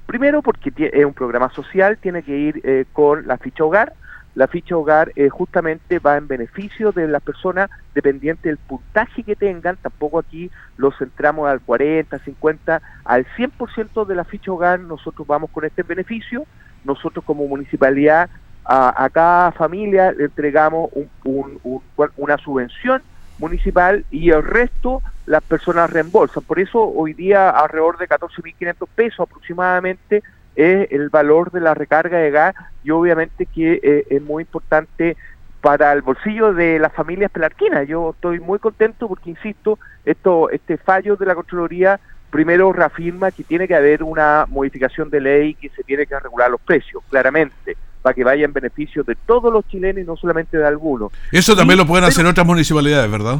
Primero 0.06 0.42
porque 0.42 0.72
es 0.92 1.06
un 1.06 1.14
programa 1.14 1.50
social, 1.54 1.98
tiene 1.98 2.24
que 2.24 2.38
ir 2.38 2.62
eh, 2.64 2.86
con 2.92 3.26
la 3.26 3.38
ficha 3.38 3.64
hogar. 3.64 3.94
La 4.36 4.48
ficha 4.48 4.76
hogar 4.76 5.12
eh, 5.16 5.30
justamente 5.30 6.00
va 6.00 6.18
en 6.18 6.28
beneficio 6.28 6.92
de 6.92 7.08
las 7.08 7.22
personas 7.22 7.70
dependiente 7.94 8.50
del 8.50 8.58
puntaje 8.58 9.24
que 9.24 9.36
tengan. 9.36 9.78
Tampoco 9.78 10.20
aquí 10.20 10.50
los 10.78 10.98
centramos 10.98 11.48
al 11.48 11.62
40, 11.62 12.18
50, 12.18 12.82
al 13.06 13.26
100% 13.38 14.06
de 14.06 14.16
la 14.16 14.24
ficha 14.24 14.52
hogar 14.52 14.80
nosotros 14.80 15.28
vamos 15.28 15.52
con 15.52 15.66
este 15.66 15.84
beneficio. 15.84 16.46
Nosotros 16.84 17.24
como 17.24 17.48
municipalidad 17.48 18.30
a, 18.66 19.10
cada 19.12 19.52
familia 19.52 20.12
le 20.14 20.26
entregamos 20.26 20.90
una 21.24 22.38
subvención 22.38 23.02
municipal 23.40 24.06
y 24.10 24.30
el 24.30 24.44
resto 24.44 25.02
las 25.26 25.44
personas 25.44 25.90
reembolsan. 25.90 26.44
Por 26.44 26.60
eso 26.60 26.82
hoy 26.82 27.14
día 27.14 27.50
alrededor 27.50 27.98
de 27.98 28.08
14.500 28.08 28.88
pesos 28.96 29.20
aproximadamente 29.22 30.24
es 30.56 30.92
el 30.92 31.10
valor 31.10 31.52
de 31.52 31.62
la 31.62 31.74
recarga 31.74 32.18
de 32.18 32.32
gas 32.32 32.56
y 32.84 32.92
obviamente 32.92 33.46
que 33.46 33.80
eh, 33.82 34.06
es 34.10 34.22
muy 34.22 34.44
importante 34.44 35.18
para 35.62 35.94
el 35.94 36.02
bolsillo 36.02 36.54
de 36.54 36.78
las 36.78 36.94
familias 36.94 37.32
pelarquinas. 37.32 37.88
Yo 37.88 38.12
estoy 38.12 38.40
muy 38.40 38.60
contento 38.60 39.08
porque, 39.08 39.30
insisto, 39.30 39.80
esto, 40.04 40.50
este 40.50 40.78
fallo 40.78 41.16
de 41.16 41.26
la 41.26 41.36
Contraloría 41.36 42.00
primero 42.30 42.74
reafirma 42.74 43.32
que 43.32 43.44
tiene 43.44 43.68
que 43.68 43.76
haber 43.76 44.04
una 44.04 44.46
modificación 44.50 45.10
de 45.10 45.22
ley 45.22 45.54
que 45.54 45.70
se 45.70 45.84
tiene 45.84 46.06
que 46.06 46.20
regular 46.20 46.50
los 46.50 46.60
precios, 46.60 47.04
claramente 47.10 47.78
para 48.02 48.14
que 48.14 48.24
vaya 48.24 48.44
en 48.44 48.52
beneficio 48.52 49.04
de 49.04 49.16
todos 49.16 49.54
los 49.54 49.66
chilenos 49.68 50.04
y 50.04 50.06
no 50.06 50.18
solamente 50.18 50.58
de 50.58 50.68
algunos. 50.68 51.12
Eso 51.32 51.56
también 51.56 51.78
lo 51.78 51.88
pueden 51.88 52.04
hacer 52.04 52.26
otras 52.26 52.46
municipalidades, 52.46 53.10
¿verdad? 53.10 53.40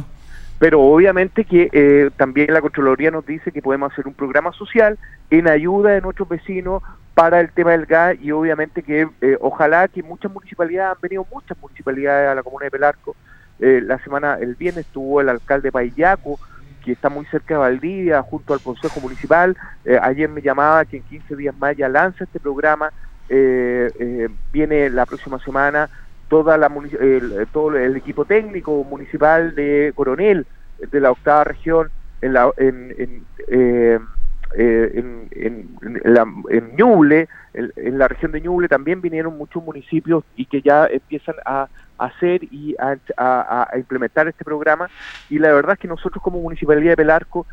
Pero 0.58 0.80
obviamente 0.80 1.44
que 1.44 1.68
eh, 1.72 2.10
también 2.16 2.52
la 2.52 2.62
Contraloría 2.62 3.10
nos 3.10 3.26
dice 3.26 3.52
que 3.52 3.60
podemos 3.60 3.92
hacer 3.92 4.06
un 4.06 4.14
programa 4.14 4.52
social 4.52 4.98
en 5.28 5.48
ayuda 5.48 5.90
de 5.90 6.00
nuestros 6.00 6.28
vecinos 6.28 6.82
para 7.14 7.40
el 7.40 7.50
tema 7.52 7.72
del 7.72 7.86
gas 7.86 8.16
y 8.20 8.32
obviamente 8.32 8.82
que 8.82 9.08
eh, 9.20 9.38
ojalá 9.40 9.88
que 9.88 10.02
muchas 10.02 10.32
municipalidades, 10.32 10.96
han 10.96 11.00
venido 11.00 11.26
muchas 11.32 11.56
municipalidades 11.58 12.28
a 12.28 12.34
la 12.34 12.42
comuna 12.42 12.64
de 12.64 12.70
Pelarco, 12.70 13.16
eh, 13.60 13.80
la 13.82 13.98
semana, 14.00 14.36
el 14.40 14.56
viernes 14.56 14.86
estuvo 14.86 15.20
el 15.20 15.28
alcalde 15.28 15.70
Paillaco, 15.70 16.38
que 16.84 16.92
está 16.92 17.08
muy 17.08 17.24
cerca 17.26 17.54
de 17.54 17.60
Valdivia, 17.60 18.20
junto 18.22 18.52
al 18.52 18.60
Consejo 18.60 19.00
Municipal, 19.00 19.56
ayer 20.02 20.28
me 20.28 20.42
llamaba 20.42 20.84
que 20.84 20.98
en 20.98 21.02
15 21.04 21.34
días 21.34 21.56
más 21.56 21.74
ya 21.74 21.88
lanza 21.88 22.24
este 22.24 22.38
programa, 22.38 22.92
eh, 23.28 23.90
eh, 23.98 24.28
viene 24.52 24.90
la 24.90 25.06
próxima 25.06 25.38
semana 25.38 25.88
toda 26.28 26.58
la 26.58 26.70
el, 27.00 27.46
todo 27.52 27.74
el 27.74 27.96
equipo 27.96 28.26
técnico 28.26 28.84
municipal 28.84 29.54
de 29.54 29.92
Coronel 29.94 30.46
de 30.78 31.00
la 31.00 31.10
octava 31.10 31.44
región 31.44 31.90
en 32.20 32.34
la 32.34 32.50
en, 32.58 33.24
en, 33.48 34.02
eh, 34.56 34.90
eh 34.94 35.28
en, 35.32 35.68
en, 35.82 36.14
la, 36.14 36.26
en 36.50 36.76
Ñuble, 36.76 37.28
en, 37.52 37.98
la 37.98 38.08
región 38.08 38.32
de 38.32 38.40
Ñuble 38.40 38.68
también 38.68 39.00
vinieron 39.00 39.36
muchos 39.36 39.62
municipios 39.62 40.24
y 40.36 40.46
que 40.46 40.62
ya 40.62 40.86
empiezan 40.86 41.36
a, 41.44 41.68
hacer 41.98 42.42
y 42.44 42.74
a, 42.78 43.68
implementar 43.76 44.26
este 44.26 44.44
programa 44.44 44.88
y 45.30 45.38
la 45.38 45.52
verdad 45.52 45.74
es 45.74 45.78
que 45.78 45.88
nosotros 45.88 46.22
como 46.22 46.40
Municipalidad 46.40 46.92
de 46.92 46.96
Pelarco 46.96 47.46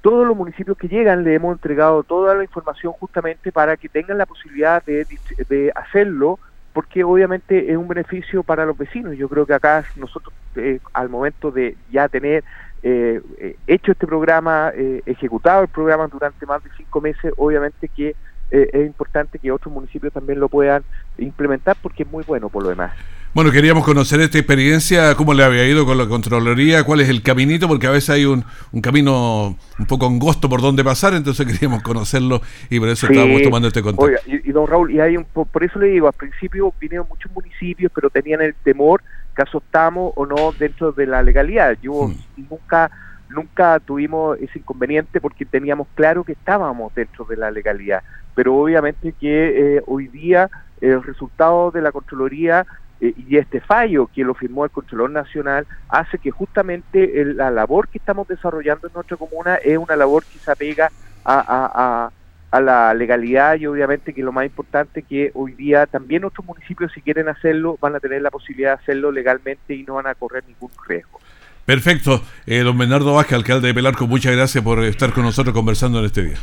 todos 0.00 0.26
los 0.26 0.36
municipios 0.36 0.76
que 0.78 0.88
llegan 0.88 1.24
le 1.24 1.34
hemos 1.34 1.52
entregado 1.52 2.02
toda 2.02 2.34
la 2.34 2.44
información 2.44 2.92
justamente 2.94 3.52
para 3.52 3.76
que 3.76 3.88
tengan 3.88 4.18
la 4.18 4.26
posibilidad 4.26 4.82
de, 4.84 5.06
de 5.48 5.72
hacerlo, 5.74 6.38
porque 6.72 7.02
obviamente 7.02 7.70
es 7.70 7.76
un 7.76 7.88
beneficio 7.88 8.42
para 8.42 8.64
los 8.64 8.78
vecinos. 8.78 9.16
Yo 9.16 9.28
creo 9.28 9.44
que 9.44 9.54
acá 9.54 9.84
nosotros, 9.96 10.32
eh, 10.54 10.78
al 10.92 11.08
momento 11.08 11.50
de 11.50 11.76
ya 11.90 12.08
tener 12.08 12.44
eh, 12.82 13.20
eh, 13.38 13.56
hecho 13.66 13.92
este 13.92 14.06
programa, 14.06 14.72
ejecutado 15.06 15.62
el 15.62 15.68
programa 15.68 16.06
durante 16.08 16.46
más 16.46 16.62
de 16.62 16.70
cinco 16.76 17.00
meses, 17.00 17.32
obviamente 17.36 17.88
que 17.88 18.14
es 18.50 18.86
importante 18.86 19.38
que 19.38 19.52
otros 19.52 19.72
municipios 19.74 20.10
también 20.10 20.40
lo 20.40 20.48
puedan 20.48 20.82
implementar 21.18 21.76
porque 21.82 22.04
es 22.04 22.10
muy 22.10 22.24
bueno 22.24 22.48
por 22.48 22.62
lo 22.62 22.70
demás. 22.70 22.92
Bueno, 23.34 23.52
queríamos 23.52 23.84
conocer 23.84 24.20
esta 24.20 24.38
experiencia, 24.38 25.14
cómo 25.14 25.34
le 25.34 25.44
había 25.44 25.66
ido 25.68 25.84
con 25.84 25.98
la 25.98 26.06
Contraloría, 26.06 26.82
cuál 26.84 27.02
es 27.02 27.10
el 27.10 27.22
caminito, 27.22 27.68
porque 27.68 27.86
a 27.86 27.90
veces 27.90 28.10
hay 28.10 28.24
un, 28.24 28.42
un 28.72 28.80
camino 28.80 29.54
un 29.78 29.86
poco 29.86 30.06
angosto 30.06 30.48
por 30.48 30.62
donde 30.62 30.82
pasar, 30.82 31.12
entonces 31.12 31.46
queríamos 31.52 31.82
conocerlo 31.82 32.40
y 32.70 32.80
por 32.80 32.88
eso 32.88 33.06
estábamos 33.06 33.42
tomando 33.42 33.68
este 33.68 33.82
contacto. 33.82 34.12
y, 34.26 34.50
don 34.50 34.66
Raúl, 34.66 34.90
y 34.90 35.00
hay 35.00 35.18
un, 35.18 35.24
por, 35.24 35.62
eso 35.62 35.78
le 35.78 35.88
digo, 35.88 36.06
al 36.06 36.14
principio 36.14 36.72
vinieron 36.80 37.06
muchos 37.06 37.30
municipios, 37.30 37.92
pero 37.94 38.08
tenían 38.08 38.40
el 38.40 38.54
temor 38.54 39.02
que 39.44 39.58
estamos 39.58 40.12
o 40.16 40.26
no 40.26 40.52
dentro 40.52 40.92
de 40.92 41.06
la 41.06 41.22
legalidad. 41.22 41.76
Yo 41.80 42.08
hmm. 42.08 42.46
nunca 42.50 42.90
nunca 43.28 43.78
tuvimos 43.80 44.38
ese 44.40 44.58
inconveniente 44.58 45.20
porque 45.20 45.44
teníamos 45.44 45.86
claro 45.94 46.24
que 46.24 46.32
estábamos 46.32 46.94
dentro 46.94 47.26
de 47.26 47.36
la 47.36 47.50
legalidad, 47.50 48.02
pero 48.34 48.56
obviamente 48.56 49.12
que 49.12 49.76
eh, 49.76 49.82
hoy 49.86 50.08
día 50.08 50.48
el 50.80 51.02
resultado 51.02 51.70
de 51.70 51.82
la 51.82 51.92
Contraloría 51.92 52.66
eh, 53.00 53.12
y 53.16 53.36
este 53.36 53.60
fallo 53.60 54.08
que 54.12 54.24
lo 54.24 54.34
firmó 54.34 54.64
el 54.64 54.70
Contralor 54.70 55.10
Nacional 55.10 55.66
hace 55.88 56.18
que 56.18 56.30
justamente 56.30 57.24
la 57.34 57.50
labor 57.50 57.88
que 57.88 57.98
estamos 57.98 58.26
desarrollando 58.26 58.86
en 58.86 58.94
nuestra 58.94 59.16
comuna 59.16 59.56
es 59.56 59.76
una 59.76 59.94
labor 59.94 60.24
que 60.24 60.38
se 60.38 60.50
apega 60.50 60.90
a, 61.24 61.44
a, 61.46 62.10
la 62.52 62.94
legalidad 62.94 63.56
y 63.56 63.66
obviamente 63.66 64.14
que 64.14 64.22
lo 64.22 64.32
más 64.32 64.46
importante 64.46 65.02
que 65.02 65.30
hoy 65.34 65.52
día 65.52 65.86
también 65.86 66.24
otros 66.24 66.46
municipios 66.46 66.90
si 66.92 67.02
quieren 67.02 67.28
hacerlo 67.28 67.76
van 67.80 67.94
a 67.94 68.00
tener 68.00 68.22
la 68.22 68.30
posibilidad 68.30 68.76
de 68.76 68.82
hacerlo 68.82 69.12
legalmente 69.12 69.74
y 69.74 69.82
no 69.84 69.94
van 69.94 70.06
a 70.06 70.14
correr 70.14 70.44
ningún 70.46 70.70
riesgo. 70.86 71.20
Perfecto. 71.66 72.22
Eh, 72.46 72.60
don 72.60 72.78
Bernardo 72.78 73.12
Vázquez, 73.12 73.34
alcalde 73.34 73.68
de 73.68 73.74
Pelarco, 73.74 74.06
muchas 74.06 74.34
gracias 74.34 74.64
por 74.64 74.82
estar 74.82 75.12
con 75.12 75.24
nosotros 75.24 75.54
conversando 75.54 75.98
en 75.98 76.06
este 76.06 76.22
día. 76.22 76.38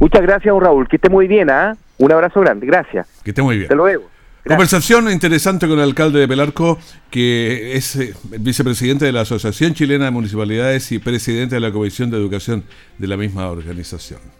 Muchas 0.00 0.22
gracias, 0.22 0.52
don 0.52 0.60
Raúl. 0.60 0.88
Que 0.88 0.96
esté 0.96 1.08
muy 1.08 1.28
bien, 1.28 1.48
¿ah? 1.50 1.76
Un 1.98 2.10
abrazo 2.10 2.40
grande. 2.40 2.66
Gracias. 2.66 3.06
Que 3.22 3.30
esté 3.30 3.42
muy 3.42 3.58
bien. 3.58 3.66
Hasta 3.66 3.76
luego. 3.76 4.10
Conversación 4.44 5.08
interesante 5.12 5.68
con 5.68 5.78
el 5.78 5.84
alcalde 5.84 6.18
de 6.18 6.26
Pelarco, 6.26 6.80
que 7.10 7.76
es 7.76 7.94
eh, 7.94 8.14
vicepresidente 8.40 9.04
de 9.04 9.12
la 9.12 9.20
Asociación 9.20 9.74
Chilena 9.74 10.06
de 10.06 10.10
Municipalidades 10.10 10.90
y 10.90 10.98
presidente 10.98 11.54
de 11.54 11.60
la 11.60 11.70
Comisión 11.70 12.10
de 12.10 12.16
Educación 12.16 12.64
de 12.98 13.06
la 13.06 13.16
misma 13.16 13.48
organización. 13.48 14.39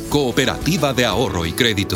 cooperativa 0.11 0.93
de 0.93 1.05
ahorro 1.05 1.45
y 1.45 1.53
crédito. 1.53 1.95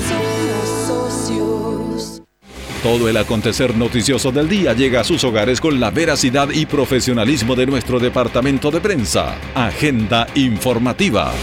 Todo 2.82 3.10
el 3.10 3.18
acontecer 3.18 3.76
noticioso 3.76 4.32
del 4.32 4.48
día 4.48 4.72
llega 4.72 5.02
a 5.02 5.04
sus 5.04 5.22
hogares 5.26 5.60
con 5.60 5.82
la 5.82 5.92
veracidad 5.92 6.48
y 6.50 6.66
profesionalismo 6.66 7.56
de 7.56 7.66
nuestro 7.66 8.00
departamento 8.00 8.72
de 8.72 8.80
prensa. 8.80 9.36
Agenda 9.54 10.28
informativa. 10.36 11.34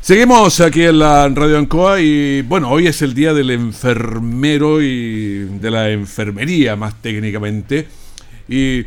Seguimos 0.00 0.60
aquí 0.60 0.84
en 0.84 1.00
la 1.00 1.28
Radio 1.30 1.58
Ancoa 1.58 2.00
y 2.00 2.42
bueno, 2.42 2.70
hoy 2.70 2.86
es 2.86 3.02
el 3.02 3.12
día 3.12 3.34
del 3.34 3.50
enfermero 3.50 4.80
y 4.80 5.46
de 5.60 5.70
la 5.72 5.90
enfermería 5.90 6.76
más 6.76 7.02
técnicamente. 7.02 7.88
Y 8.48 8.84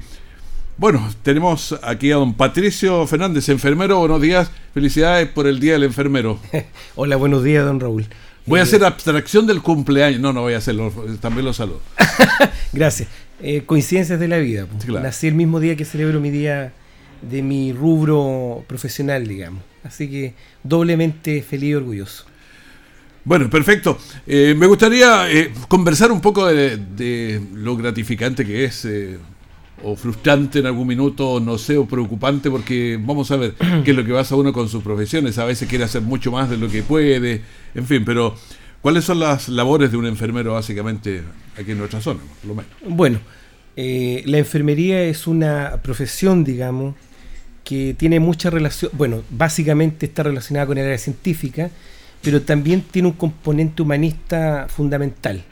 bueno, 0.77 1.09
tenemos 1.23 1.77
aquí 1.81 2.11
a 2.11 2.15
don 2.15 2.33
Patricio 2.33 3.07
Fernández, 3.07 3.47
enfermero. 3.49 3.99
Buenos 3.99 4.21
días, 4.21 4.51
felicidades 4.73 5.29
por 5.29 5.47
el 5.47 5.59
Día 5.59 5.73
del 5.73 5.83
Enfermero. 5.83 6.39
Hola, 6.95 7.15
buenos 7.15 7.43
días, 7.43 7.65
don 7.65 7.79
Raúl. 7.79 8.05
Voy 8.45 8.59
a 8.59 8.63
hacer 8.63 8.83
abstracción 8.83 9.47
del 9.47 9.61
cumpleaños. 9.61 10.19
No, 10.19 10.33
no 10.33 10.41
voy 10.41 10.53
a 10.53 10.57
hacerlo, 10.57 10.91
también 11.21 11.45
lo 11.45 11.53
saludo. 11.53 11.81
Gracias. 12.73 13.09
Eh, 13.41 13.63
coincidencias 13.65 14.19
de 14.19 14.27
la 14.27 14.37
vida. 14.37 14.67
Sí, 14.79 14.87
claro. 14.87 15.03
Nací 15.03 15.27
el 15.27 15.35
mismo 15.35 15.59
día 15.59 15.75
que 15.75 15.85
celebro 15.85 16.19
mi 16.19 16.29
día 16.29 16.73
de 17.21 17.41
mi 17.41 17.73
rubro 17.73 18.63
profesional, 18.67 19.27
digamos. 19.27 19.63
Así 19.83 20.09
que 20.09 20.33
doblemente 20.63 21.41
feliz 21.41 21.69
y 21.69 21.75
orgulloso. 21.75 22.25
Bueno, 23.23 23.49
perfecto. 23.49 23.97
Eh, 24.27 24.53
me 24.55 24.67
gustaría 24.67 25.31
eh, 25.31 25.51
conversar 25.67 26.11
un 26.11 26.21
poco 26.21 26.45
de, 26.45 26.77
de 26.77 27.41
lo 27.53 27.75
gratificante 27.75 28.45
que 28.45 28.65
es, 28.65 28.85
eh, 28.85 29.17
o 29.83 29.95
frustrante 29.95 30.59
en 30.59 30.65
algún 30.65 30.87
minuto, 30.87 31.39
no 31.39 31.57
sé, 31.57 31.77
o 31.77 31.85
preocupante, 31.85 32.49
porque 32.49 32.99
vamos 33.01 33.29
a 33.31 33.35
ver 33.35 33.53
qué 33.83 33.91
es 33.91 33.97
lo 33.97 34.05
que 34.05 34.13
pasa 34.13 34.35
uno 34.35 34.53
con 34.53 34.69
sus 34.69 34.83
profesiones. 34.83 35.37
A 35.37 35.45
veces 35.45 35.67
quiere 35.67 35.83
hacer 35.83 36.01
mucho 36.01 36.31
más 36.31 36.49
de 36.49 36.57
lo 36.57 36.69
que 36.69 36.83
puede, 36.83 37.41
en 37.73 37.85
fin, 37.85 38.03
pero 38.05 38.35
¿cuáles 38.81 39.05
son 39.05 39.19
las 39.19 39.49
labores 39.49 39.91
de 39.91 39.97
un 39.97 40.05
enfermero 40.05 40.53
básicamente 40.53 41.23
aquí 41.59 41.71
en 41.71 41.77
nuestra 41.77 42.01
zona, 42.01 42.21
por 42.41 42.49
lo 42.49 42.55
menos? 42.55 42.71
Bueno, 42.87 43.19
eh, 43.75 44.23
la 44.25 44.37
enfermería 44.37 45.03
es 45.03 45.27
una 45.27 45.81
profesión, 45.83 46.43
digamos, 46.43 46.95
que 47.63 47.95
tiene 47.97 48.19
mucha 48.19 48.49
relación, 48.49 48.91
bueno, 48.93 49.23
básicamente 49.29 50.05
está 50.05 50.23
relacionada 50.23 50.67
con 50.67 50.77
el 50.77 50.85
área 50.85 50.97
científica, 50.97 51.69
pero 52.21 52.41
también 52.41 52.81
tiene 52.81 53.09
un 53.09 53.15
componente 53.15 53.81
humanista 53.81 54.67
fundamental, 54.69 55.43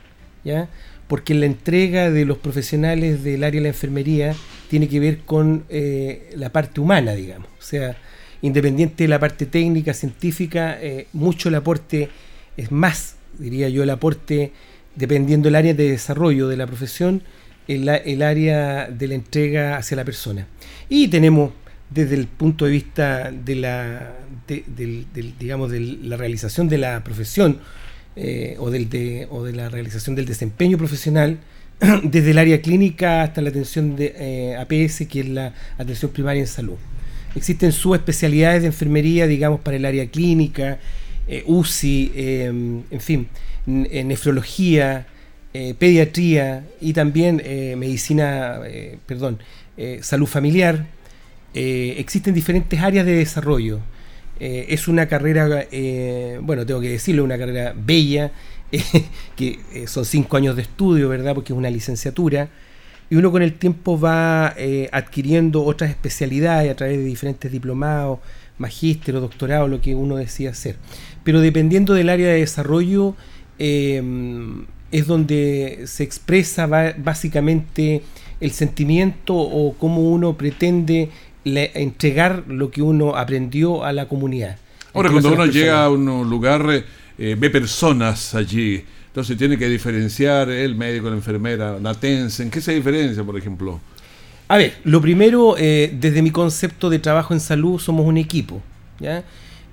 ¿ya? 0.44 0.70
Porque 1.07 1.33
la 1.33 1.45
entrega 1.45 2.10
de 2.10 2.25
los 2.25 2.38
profesionales 2.38 3.24
del 3.24 3.43
área 3.43 3.60
de 3.60 3.63
la 3.63 3.67
enfermería 3.69 4.36
tiene 4.69 4.88
que 4.88 5.00
ver 5.00 5.19
con 5.19 5.63
eh, 5.69 6.31
la 6.36 6.51
parte 6.51 6.79
humana, 6.81 7.13
digamos. 7.13 7.50
O 7.60 7.62
sea, 7.63 7.98
independiente 8.41 9.03
de 9.03 9.07
la 9.10 9.19
parte 9.19 9.45
técnica, 9.45 9.93
científica, 9.93 10.77
eh, 10.81 11.07
mucho 11.13 11.50
el 11.50 11.55
aporte 11.55 12.10
es 12.57 12.72
más, 12.72 13.15
diría 13.38 13.69
yo, 13.69 13.83
el 13.83 13.89
aporte, 13.89 14.51
dependiendo 14.95 15.48
del 15.48 15.55
área 15.55 15.74
de 15.74 15.89
desarrollo 15.91 16.48
de 16.48 16.57
la 16.57 16.67
profesión, 16.67 17.22
el, 17.67 17.88
área 18.22 18.88
de 18.89 19.07
la 19.07 19.15
entrega 19.15 19.77
hacia 19.77 19.95
la 19.98 20.03
persona. 20.05 20.48
Y 20.89 21.07
tenemos 21.07 21.51
desde 21.89 22.15
el 22.15 22.27
punto 22.27 22.65
de 22.65 22.72
vista 22.72 23.31
de 23.31 23.55
la, 23.55 24.13
de, 24.48 24.63
del- 24.67 25.05
del, 25.13 25.38
digamos, 25.38 25.72
de 25.72 25.79
la 25.79 26.17
realización 26.17 26.67
de 26.69 26.77
la 26.79 27.03
profesión 27.03 27.60
eh, 28.15 28.55
o, 28.60 28.70
del 28.70 28.89
de, 28.89 29.27
o 29.29 29.43
de 29.43 29.53
la 29.53 29.70
realización 29.70 30.15
del 30.15 30.25
desempeño 30.25 30.77
profesional, 30.77 31.39
desde 32.03 32.32
el 32.32 32.38
área 32.38 32.62
clínica 32.62 33.24
hasta 33.24 33.41
la 33.41 33.50
atención 33.50 33.96
de 33.96 34.13
eh, 34.17 34.55
APS, 34.55 35.07
que 35.07 35.22
es 35.22 35.29
la 35.29 35.53
atención 35.77 36.11
primaria 36.11 36.42
en 36.42 36.48
salud. 36.48 36.77
Existen 37.35 37.72
subespecialidades 37.72 38.61
de 38.61 38.68
enfermería, 38.68 39.27
digamos, 39.27 39.59
para 39.61 39.77
el 39.77 39.85
área 39.85 40.05
clínica, 40.07 40.79
eh, 41.27 41.44
UCI, 41.48 42.11
eh, 42.16 42.46
en 42.46 43.01
fin, 43.01 43.27
nefrología, 43.66 45.07
pediatría 45.77 46.66
y 46.81 46.94
también 46.94 47.37
medicina, 47.77 48.59
perdón, 49.05 49.37
salud 50.01 50.25
familiar. 50.25 50.87
Existen 51.53 52.33
diferentes 52.33 52.79
áreas 52.79 53.05
de 53.05 53.14
desarrollo. 53.14 53.79
Eh, 54.39 54.65
es 54.69 54.87
una 54.87 55.07
carrera, 55.07 55.67
eh, 55.72 56.39
bueno, 56.41 56.65
tengo 56.65 56.81
que 56.81 56.89
decirlo, 56.89 57.24
una 57.24 57.37
carrera 57.37 57.74
bella, 57.75 58.31
eh, 58.72 58.81
que 59.35 59.59
son 59.87 60.05
cinco 60.05 60.37
años 60.37 60.55
de 60.55 60.63
estudio, 60.63 61.09
¿verdad? 61.09 61.35
Porque 61.35 61.53
es 61.53 61.57
una 61.57 61.69
licenciatura. 61.69 62.50
Y 63.09 63.15
uno 63.15 63.31
con 63.31 63.43
el 63.43 63.53
tiempo 63.53 64.00
va 64.00 64.55
adquiriendo 64.91 65.63
otras 65.63 65.91
especialidades 65.91 66.72
a 66.72 66.75
través 66.75 66.98
de 66.98 67.03
diferentes 67.03 67.51
diplomados, 67.51 68.19
magíster 68.57 69.15
o 69.15 69.22
doctorado, 69.22 69.67
lo 69.67 69.81
que 69.81 69.93
uno 69.93 70.15
decía 70.15 70.50
hacer. 70.50 70.77
Pero 71.24 71.39
dependiendo 71.39 71.93
del 71.93 72.09
área 72.09 72.29
de 72.29 72.39
desarrollo, 72.39 73.15
es 73.59 75.07
donde 75.07 75.83
se 75.85 76.03
expresa 76.03 76.65
básicamente 76.65 78.01
el 78.39 78.51
sentimiento 78.51 79.35
o 79.35 79.74
cómo 79.77 80.01
uno 80.09 80.35
pretende 80.35 81.09
le- 81.44 81.72
entregar 81.75 82.44
lo 82.48 82.72
que 82.72 82.82
uno 82.82 83.16
aprendió 83.16 83.84
a 83.84 83.94
la 83.94 84.08
comunidad. 84.08 84.58
Ahora, 84.94 85.10
cuando 85.10 85.29
uno 85.34 85.46
llega 85.48 85.84
a 85.86 85.90
un 85.90 86.29
lugar, 86.29 86.84
eh, 87.18 87.36
ve 87.38 87.50
personas 87.50 88.36
allí, 88.36 88.84
entonces 89.08 89.38
tiene 89.38 89.58
que 89.58 89.68
diferenciar 89.70 90.50
el 90.50 90.75
médico, 90.75 91.10
la 91.10 91.16
enfermera, 91.16 91.79
la 91.79 91.94
TENS, 91.94 92.40
¿en 92.42 92.50
qué 92.51 92.62
se 92.62 92.74
diferencia, 92.74 93.24
por 93.24 93.38
ejemplo? 93.38 93.79
A 94.48 94.58
ver, 94.58 94.74
lo 94.84 95.01
primero, 95.01 95.56
eh, 95.58 95.92
desde 96.00 96.22
mi 96.22 96.29
concepto 96.32 96.90
de 96.90 97.00
trabajo 97.00 97.34
en 97.34 97.40
salud, 97.40 97.79
somos 97.79 98.06
un 98.06 98.18
equipo. 98.18 98.62
¿ya? 99.00 99.24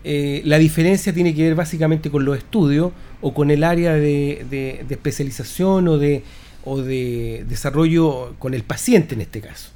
Eh, 0.04 0.40
la 0.46 0.58
diferencia 0.58 1.12
tiene 1.12 1.34
que 1.34 1.42
ver 1.42 1.54
básicamente 1.54 2.10
con 2.10 2.24
los 2.24 2.38
estudios 2.38 2.92
o 3.20 3.34
con 3.34 3.50
el 3.50 3.62
área 3.64 3.92
de, 3.94 4.46
de- 4.48 4.84
de 4.88 4.94
especialización 4.94 5.88
o 5.88 5.98
de, 5.98 6.22
o 6.64 6.80
de 6.80 7.44
desarrollo 7.48 8.34
con 8.38 8.54
el 8.54 8.62
paciente 8.62 9.14
en 9.14 9.20
este 9.22 9.40
caso. 9.42 9.70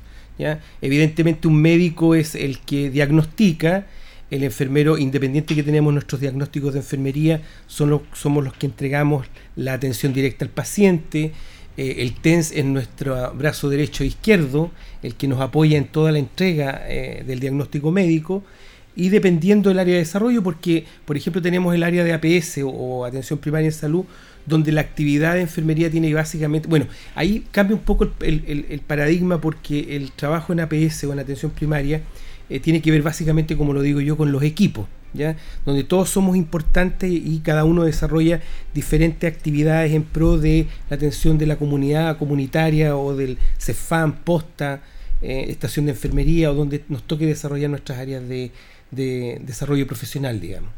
Evidentemente 0.80 1.48
un 1.48 1.60
médico 1.60 2.14
es 2.14 2.34
el 2.34 2.58
que 2.60 2.90
diagnostica, 2.90 3.86
el 4.30 4.42
enfermero, 4.42 4.98
independiente 4.98 5.54
que 5.54 5.62
tenemos 5.62 5.92
nuestros 5.92 6.20
diagnósticos 6.20 6.72
de 6.72 6.80
enfermería, 6.80 7.42
somos 7.66 8.44
los 8.44 8.52
que 8.54 8.66
entregamos 8.66 9.26
la 9.54 9.74
atención 9.74 10.12
directa 10.12 10.44
al 10.44 10.50
paciente, 10.50 11.32
eh, 11.76 11.96
el 11.98 12.14
TENS 12.14 12.52
es 12.52 12.64
nuestro 12.64 13.32
brazo 13.34 13.68
derecho 13.68 14.04
e 14.04 14.06
izquierdo, 14.06 14.70
el 15.02 15.16
que 15.16 15.26
nos 15.26 15.40
apoya 15.40 15.76
en 15.76 15.86
toda 15.86 16.12
la 16.12 16.18
entrega 16.18 16.84
eh, 16.86 17.24
del 17.26 17.40
diagnóstico 17.40 17.90
médico, 17.90 18.44
y 18.96 19.08
dependiendo 19.08 19.70
del 19.70 19.78
área 19.78 19.94
de 19.94 20.00
desarrollo, 20.00 20.42
porque, 20.42 20.84
por 21.04 21.16
ejemplo, 21.16 21.42
tenemos 21.42 21.74
el 21.74 21.82
área 21.82 22.04
de 22.04 22.12
APS 22.12 22.60
o, 22.64 23.04
atención 23.04 23.38
primaria 23.38 23.66
en 23.66 23.72
salud, 23.72 24.04
donde 24.46 24.72
la 24.72 24.82
actividad 24.82 25.34
de 25.34 25.40
enfermería 25.40 25.90
tiene 25.90 26.12
básicamente, 26.12 26.68
bueno, 26.68 26.86
ahí 27.14 27.44
cambia 27.50 27.74
un 27.76 27.82
poco 27.82 28.10
el 28.20 28.82
paradigma 28.86 29.40
porque 29.40 29.96
el 29.96 30.12
trabajo 30.12 30.52
en 30.52 30.60
APS 30.60 31.04
o 31.04 31.12
en 31.12 31.18
atención 31.18 31.50
primaria 31.50 32.02
eh, 32.50 32.60
tiene 32.60 32.82
que 32.82 32.90
ver 32.90 33.02
básicamente, 33.02 33.56
como 33.56 33.72
lo 33.72 33.80
digo 33.80 34.00
yo, 34.00 34.18
con 34.18 34.30
los 34.30 34.42
equipos, 34.42 34.86
¿ya? 35.14 35.36
donde 35.64 35.82
todos 35.82 36.10
somos 36.10 36.36
importantes 36.36 37.10
y 37.10 37.40
cada 37.42 37.64
uno 37.64 37.84
desarrolla 37.84 38.42
diferentes 38.74 39.32
actividades 39.32 39.92
en 39.92 40.02
pro 40.02 40.36
de 40.36 40.66
la 40.90 40.96
atención 40.96 41.38
de 41.38 41.46
la 41.46 41.56
comunidad 41.56 42.18
comunitaria 42.18 42.96
o 42.96 43.16
del 43.16 43.38
CEFAM, 43.58 44.16
posta, 44.24 44.82
eh, 45.22 45.46
estación 45.48 45.86
de 45.86 45.92
enfermería 45.92 46.50
o 46.50 46.54
donde 46.54 46.84
nos 46.90 47.02
toque 47.04 47.24
desarrollar 47.24 47.70
nuestras 47.70 47.98
áreas 47.98 48.28
de, 48.28 48.50
de 48.94 49.40
desarrollo 49.44 49.86
profesional, 49.86 50.40
digamos. 50.40 50.70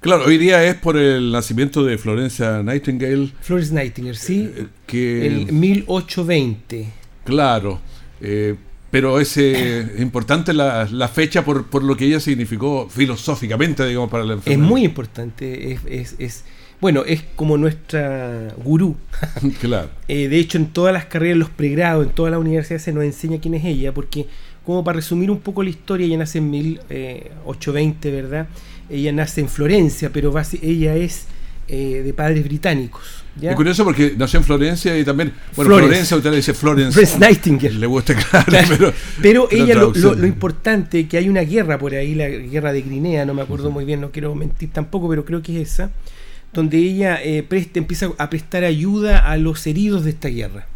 Claro, 0.00 0.26
hoy 0.26 0.38
día 0.38 0.64
es 0.64 0.76
por 0.76 0.96
el 0.96 1.32
nacimiento 1.32 1.84
de 1.84 1.98
Florencia 1.98 2.62
Nightingale, 2.62 3.32
Florence 3.40 3.74
Nightingale, 3.74 4.14
sí, 4.16 4.48
eh, 4.56 4.66
que... 4.86 5.26
el 5.26 5.52
1820. 5.52 6.86
Claro, 7.24 7.80
eh, 8.20 8.54
pero 8.90 9.18
es 9.20 9.36
eh, 9.36 9.96
importante 9.98 10.52
la, 10.54 10.88
la 10.90 11.08
fecha 11.08 11.44
por, 11.44 11.66
por 11.66 11.82
lo 11.82 11.96
que 11.96 12.04
ella 12.06 12.20
significó 12.20 12.88
filosóficamente, 12.88 13.84
digamos, 13.86 14.08
para 14.08 14.24
la 14.24 14.34
Es 14.34 14.38
enfermedad. 14.38 14.68
muy 14.68 14.84
importante, 14.84 15.72
es, 15.72 15.80
es, 15.88 16.14
es- 16.18 16.44
bueno, 16.80 17.02
es 17.04 17.24
como 17.34 17.56
nuestra 17.58 18.54
gurú. 18.62 18.96
claro. 19.60 19.90
Eh, 20.06 20.28
de 20.28 20.38
hecho, 20.38 20.58
en 20.58 20.66
todas 20.68 20.92
las 20.94 21.06
carreras, 21.06 21.32
en 21.32 21.38
los 21.40 21.50
pregrados, 21.50 22.06
en 22.06 22.12
todas 22.12 22.30
las 22.30 22.40
universidades 22.40 22.82
se 22.84 22.92
nos 22.92 23.02
enseña 23.02 23.40
quién 23.40 23.54
es 23.54 23.64
ella, 23.64 23.92
porque 23.92 24.26
como 24.68 24.84
para 24.84 24.96
resumir 24.96 25.30
un 25.30 25.40
poco 25.40 25.62
la 25.62 25.70
historia, 25.70 26.06
ella 26.06 26.18
nace 26.18 26.36
en 26.36 26.50
1820, 26.50 28.10
¿verdad? 28.10 28.48
Ella 28.90 29.12
nace 29.12 29.40
en 29.40 29.48
Florencia, 29.48 30.10
pero 30.12 30.30
ella 30.60 30.94
es 30.94 31.24
eh, 31.68 32.02
de 32.04 32.12
padres 32.12 32.44
británicos. 32.44 33.24
Es 33.40 33.56
curioso 33.56 33.82
porque 33.82 34.12
nació 34.18 34.40
en 34.40 34.44
Florencia 34.44 34.98
y 34.98 35.06
también, 35.06 35.32
bueno, 35.56 35.74
Florencia, 35.74 36.18
usted 36.18 36.28
le 36.28 36.36
dice 36.36 36.52
Florence. 36.52 36.92
Florence 36.92 37.18
Nightingale. 37.18 37.78
Le 37.78 37.86
gusta, 37.86 38.14
claro, 38.44 38.92
pero, 39.22 39.48
ella, 39.50 39.74
lo, 39.74 39.90
lo, 39.90 40.26
importante, 40.26 41.08
que 41.08 41.16
hay 41.16 41.30
una 41.30 41.44
guerra 41.44 41.78
por 41.78 41.94
ahí, 41.94 42.14
la 42.14 42.28
guerra 42.28 42.74
de 42.74 42.82
Crimea, 42.82 43.24
no 43.24 43.32
me 43.32 43.40
acuerdo 43.40 43.70
muy 43.70 43.86
bien, 43.86 44.02
no 44.02 44.10
quiero 44.10 44.34
mentir 44.34 44.68
tampoco, 44.70 45.08
pero 45.08 45.24
creo 45.24 45.40
que 45.40 45.62
es 45.62 45.70
esa, 45.70 45.92
donde 46.52 46.76
ella 46.76 47.22
eh, 47.22 47.42
empieza 47.72 48.10
a 48.18 48.28
prestar 48.28 48.64
ayuda 48.64 49.30
a 49.30 49.38
los 49.38 49.66
heridos 49.66 50.04
de 50.04 50.10
esta 50.10 50.28
guerra. 50.28 50.66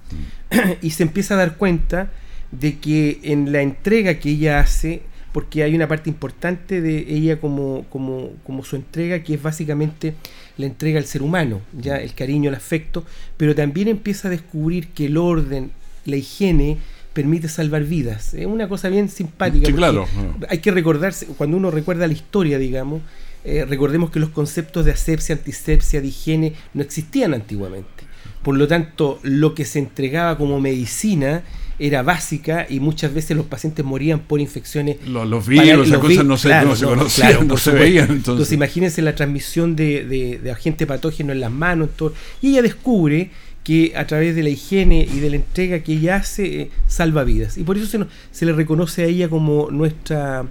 Mm. 0.50 0.70
y 0.80 0.90
se 0.92 1.02
empieza 1.02 1.34
a 1.34 1.36
dar 1.36 1.58
cuenta 1.58 2.08
de 2.52 2.78
que 2.78 3.18
en 3.22 3.50
la 3.50 3.62
entrega 3.62 4.18
que 4.18 4.30
ella 4.30 4.60
hace, 4.60 5.02
porque 5.32 5.62
hay 5.62 5.74
una 5.74 5.88
parte 5.88 6.10
importante 6.10 6.80
de 6.80 7.06
ella 7.08 7.40
como, 7.40 7.84
como, 7.88 8.30
como 8.44 8.64
su 8.64 8.76
entrega, 8.76 9.22
que 9.22 9.34
es 9.34 9.42
básicamente 9.42 10.14
la 10.58 10.66
entrega 10.66 10.98
al 10.98 11.06
ser 11.06 11.22
humano, 11.22 11.62
ya 11.72 11.96
el 11.96 12.14
cariño, 12.14 12.50
el 12.50 12.54
afecto, 12.54 13.04
pero 13.36 13.54
también 13.54 13.88
empieza 13.88 14.28
a 14.28 14.30
descubrir 14.30 14.88
que 14.88 15.06
el 15.06 15.16
orden, 15.16 15.70
la 16.04 16.16
higiene, 16.16 16.78
permite 17.14 17.48
salvar 17.48 17.84
vidas. 17.84 18.34
Es 18.34 18.46
una 18.46 18.68
cosa 18.68 18.88
bien 18.88 19.08
simpática. 19.08 19.66
Sí, 19.66 19.72
claro. 19.72 20.06
Hay 20.48 20.58
que 20.58 20.70
recordarse, 20.70 21.26
cuando 21.26 21.56
uno 21.56 21.70
recuerda 21.70 22.06
la 22.06 22.12
historia, 22.12 22.58
digamos, 22.58 23.02
eh, 23.44 23.64
recordemos 23.64 24.10
que 24.10 24.20
los 24.20 24.30
conceptos 24.30 24.84
de 24.84 24.92
asepsia, 24.92 25.34
antisepsia, 25.34 26.00
de 26.00 26.06
higiene 26.06 26.52
no 26.74 26.82
existían 26.82 27.34
antiguamente. 27.34 28.04
Por 28.42 28.56
lo 28.56 28.68
tanto, 28.68 29.18
lo 29.22 29.54
que 29.54 29.64
se 29.64 29.78
entregaba 29.78 30.36
como 30.36 30.60
medicina 30.60 31.42
era 31.82 32.02
básica 32.02 32.64
y 32.68 32.78
muchas 32.78 33.12
veces 33.12 33.36
los 33.36 33.46
pacientes 33.46 33.84
morían 33.84 34.20
por 34.20 34.40
infecciones. 34.40 34.98
Los, 35.04 35.48
virus, 35.48 35.88
las 35.88 35.98
cosas 35.98 36.24
no, 36.24 36.36
se, 36.36 36.48
conocían, 36.84 37.48
no, 37.48 37.56
se 37.56 37.72
veían. 37.72 38.08
Entonces. 38.08 38.52
imagínense 38.52 39.02
la 39.02 39.16
transmisión 39.16 39.74
de, 39.74 40.38
de, 40.40 40.50
agente 40.52 40.86
patógeno 40.86 41.32
en 41.32 41.40
las 41.40 41.50
manos. 41.50 41.90
Todo. 41.96 42.14
Y 42.40 42.50
ella 42.50 42.62
descubre 42.62 43.30
que 43.64 43.94
a 43.96 44.06
través 44.06 44.36
de 44.36 44.44
la 44.44 44.50
higiene 44.50 45.08
y 45.12 45.18
de 45.18 45.30
la 45.30 45.36
entrega 45.36 45.80
que 45.80 45.94
ella 45.94 46.16
hace, 46.16 46.62
eh, 46.62 46.70
salva 46.86 47.24
vidas. 47.24 47.58
Y 47.58 47.64
por 47.64 47.76
eso 47.76 47.86
se, 47.86 48.06
se 48.30 48.46
le 48.46 48.52
reconoce 48.52 49.02
a 49.02 49.06
ella 49.06 49.28
como 49.28 49.68
nuestra, 49.72 50.46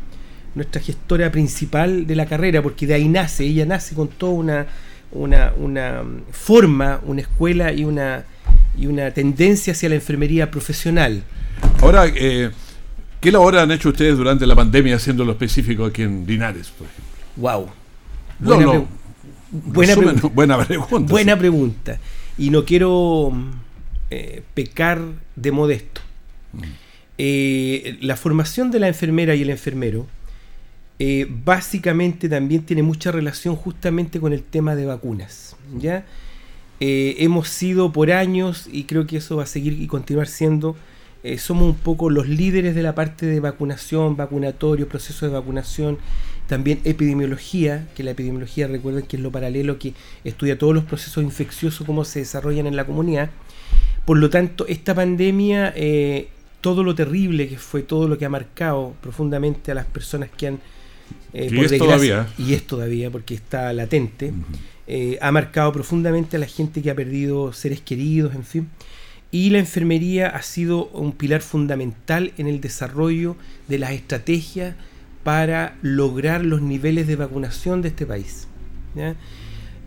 nuestra 0.54 0.82
gestora 0.82 1.32
principal 1.32 2.08
de 2.08 2.16
la 2.16 2.26
carrera, 2.26 2.62
porque 2.62 2.86
de 2.86 2.96
ahí 2.96 3.08
nace, 3.08 3.46
ella 3.46 3.66
nace 3.66 3.96
con 3.96 4.10
toda 4.10 4.34
una, 4.34 4.68
una, 5.14 5.54
una 5.58 6.04
forma, 6.32 7.00
una 7.06 7.22
escuela 7.22 7.72
y 7.72 7.86
una 7.86 8.26
y 8.78 8.88
una 8.88 9.12
tendencia 9.12 9.74
hacia 9.74 9.90
la 9.90 9.96
enfermería 9.96 10.50
profesional. 10.50 11.24
Ahora, 11.82 12.06
eh, 12.08 12.52
¿qué 13.20 13.32
labor 13.32 13.58
han 13.58 13.72
hecho 13.72 13.90
ustedes 13.90 14.18
durante 14.18 14.46
la 14.48 14.56
pandemia 14.56 14.96
haciendo 14.96 15.26
lo 15.26 15.34
específico 15.34 15.86
aquí 15.86 16.04
en 16.04 16.26
Linares, 16.26 16.70
por 16.70 16.88
ejemplo? 16.88 17.12
Wow. 17.38 17.70
Buena, 18.40 18.86
buena, 19.52 19.96
pregunta. 19.96 21.12
Buena 21.12 21.38
pregunta. 21.38 22.00
Y 22.38 22.50
no 22.50 22.66
quiero 22.66 23.32
eh, 24.10 24.42
pecar 24.54 25.02
de 25.36 25.52
modesto. 25.52 26.02
Mm. 26.54 26.62
Eh, 27.18 27.98
la 28.02 28.16
formación 28.16 28.72
de 28.72 28.80
la 28.80 28.88
enfermera 28.88 29.36
y 29.36 29.42
el 29.42 29.50
enfermero 29.50 30.08
básicamente 31.44 32.30
también 32.30 32.62
tiene 32.62 32.84
mucha 32.84 33.12
relación 33.12 33.56
justamente 33.56 34.20
con 34.20 34.34
el 34.34 34.44
tema 34.44 34.76
de 34.76 34.86
vacunas. 34.86 35.56
¿ya? 35.80 36.06
Eh, 36.84 37.24
hemos 37.24 37.48
sido 37.48 37.94
por 37.94 38.12
años, 38.12 38.68
y 38.72 38.86
creo 38.86 39.06
que 39.06 39.18
eso 39.18 39.38
va 39.38 39.44
a 39.44 39.46
seguir 39.46 39.80
y 39.80 39.86
continuar 39.86 40.28
siendo, 40.28 40.76
eh, 41.24 41.38
somos 41.38 41.68
un 41.68 41.76
poco 41.76 42.10
los 42.10 42.28
líderes 42.28 42.74
de 42.74 42.82
la 42.82 42.96
parte 42.96 43.28
de 43.28 43.40
vacunación, 43.40 44.18
vacunatorio, 44.18 44.90
proceso 44.90 45.28
de 45.28 45.32
vacunación, 45.32 46.00
también 46.48 46.80
epidemiología, 46.84 47.88
que 47.96 48.02
la 48.04 48.12
epidemiología 48.12 48.66
recuerden 48.66 49.04
que 49.04 49.18
es 49.18 49.22
lo 49.22 49.32
paralelo 49.32 49.78
que 49.78 49.94
estudia 50.24 50.58
todos 50.58 50.74
los 50.74 50.84
procesos 50.84 51.24
infecciosos, 51.24 51.86
cómo 51.86 52.04
se 52.04 52.18
desarrollan 52.18 52.66
en 52.66 52.76
la 52.76 52.86
comunidad. 52.88 53.30
Por 54.04 54.18
lo 54.18 54.32
tanto, 54.32 54.66
esta 54.66 54.96
pandemia, 54.96 55.74
eh, 55.76 56.30
todo 56.62 56.84
lo 56.84 56.96
terrible 56.96 57.48
que 57.48 57.60
fue, 57.60 57.84
todo 57.84 58.08
lo 58.08 58.18
que 58.18 58.26
ha 58.26 58.30
marcado 58.30 58.96
profundamente 59.02 59.72
a 59.72 59.76
las 59.76 59.86
personas 59.86 60.30
que 60.36 60.48
han... 60.48 60.60
y 61.32 61.60
es 61.60 61.78
todavía. 61.78 62.28
Y 62.40 62.56
es 62.56 62.66
todavía, 62.66 63.12
porque 63.12 63.36
está 63.36 63.72
latente. 63.72 64.34
Eh, 64.88 65.18
ha 65.22 65.32
marcado 65.32 65.72
profundamente 65.72 66.38
a 66.38 66.40
la 66.40 66.48
gente 66.48 66.82
que 66.82 66.92
ha 66.92 66.96
perdido 66.96 67.54
seres 67.54 67.82
queridos, 67.82 68.36
en 68.36 68.44
fin. 68.44 68.70
Y 69.32 69.50
la 69.50 69.60
enfermería 69.60 70.28
ha 70.28 70.42
sido 70.42 70.88
un 70.88 71.14
pilar 71.14 71.42
fundamental 71.42 72.34
en 72.38 72.48
el 72.48 72.60
desarrollo 72.60 73.38
de 73.68 73.80
las 73.80 73.92
estrategias 73.92 74.76
para 75.24 75.78
lograr 75.82 76.44
los 76.44 76.62
niveles 76.62 77.08
de 77.08 77.16
vacunación 77.16 77.82
de 77.82 77.90
este 77.90 78.06
país. 78.06 78.48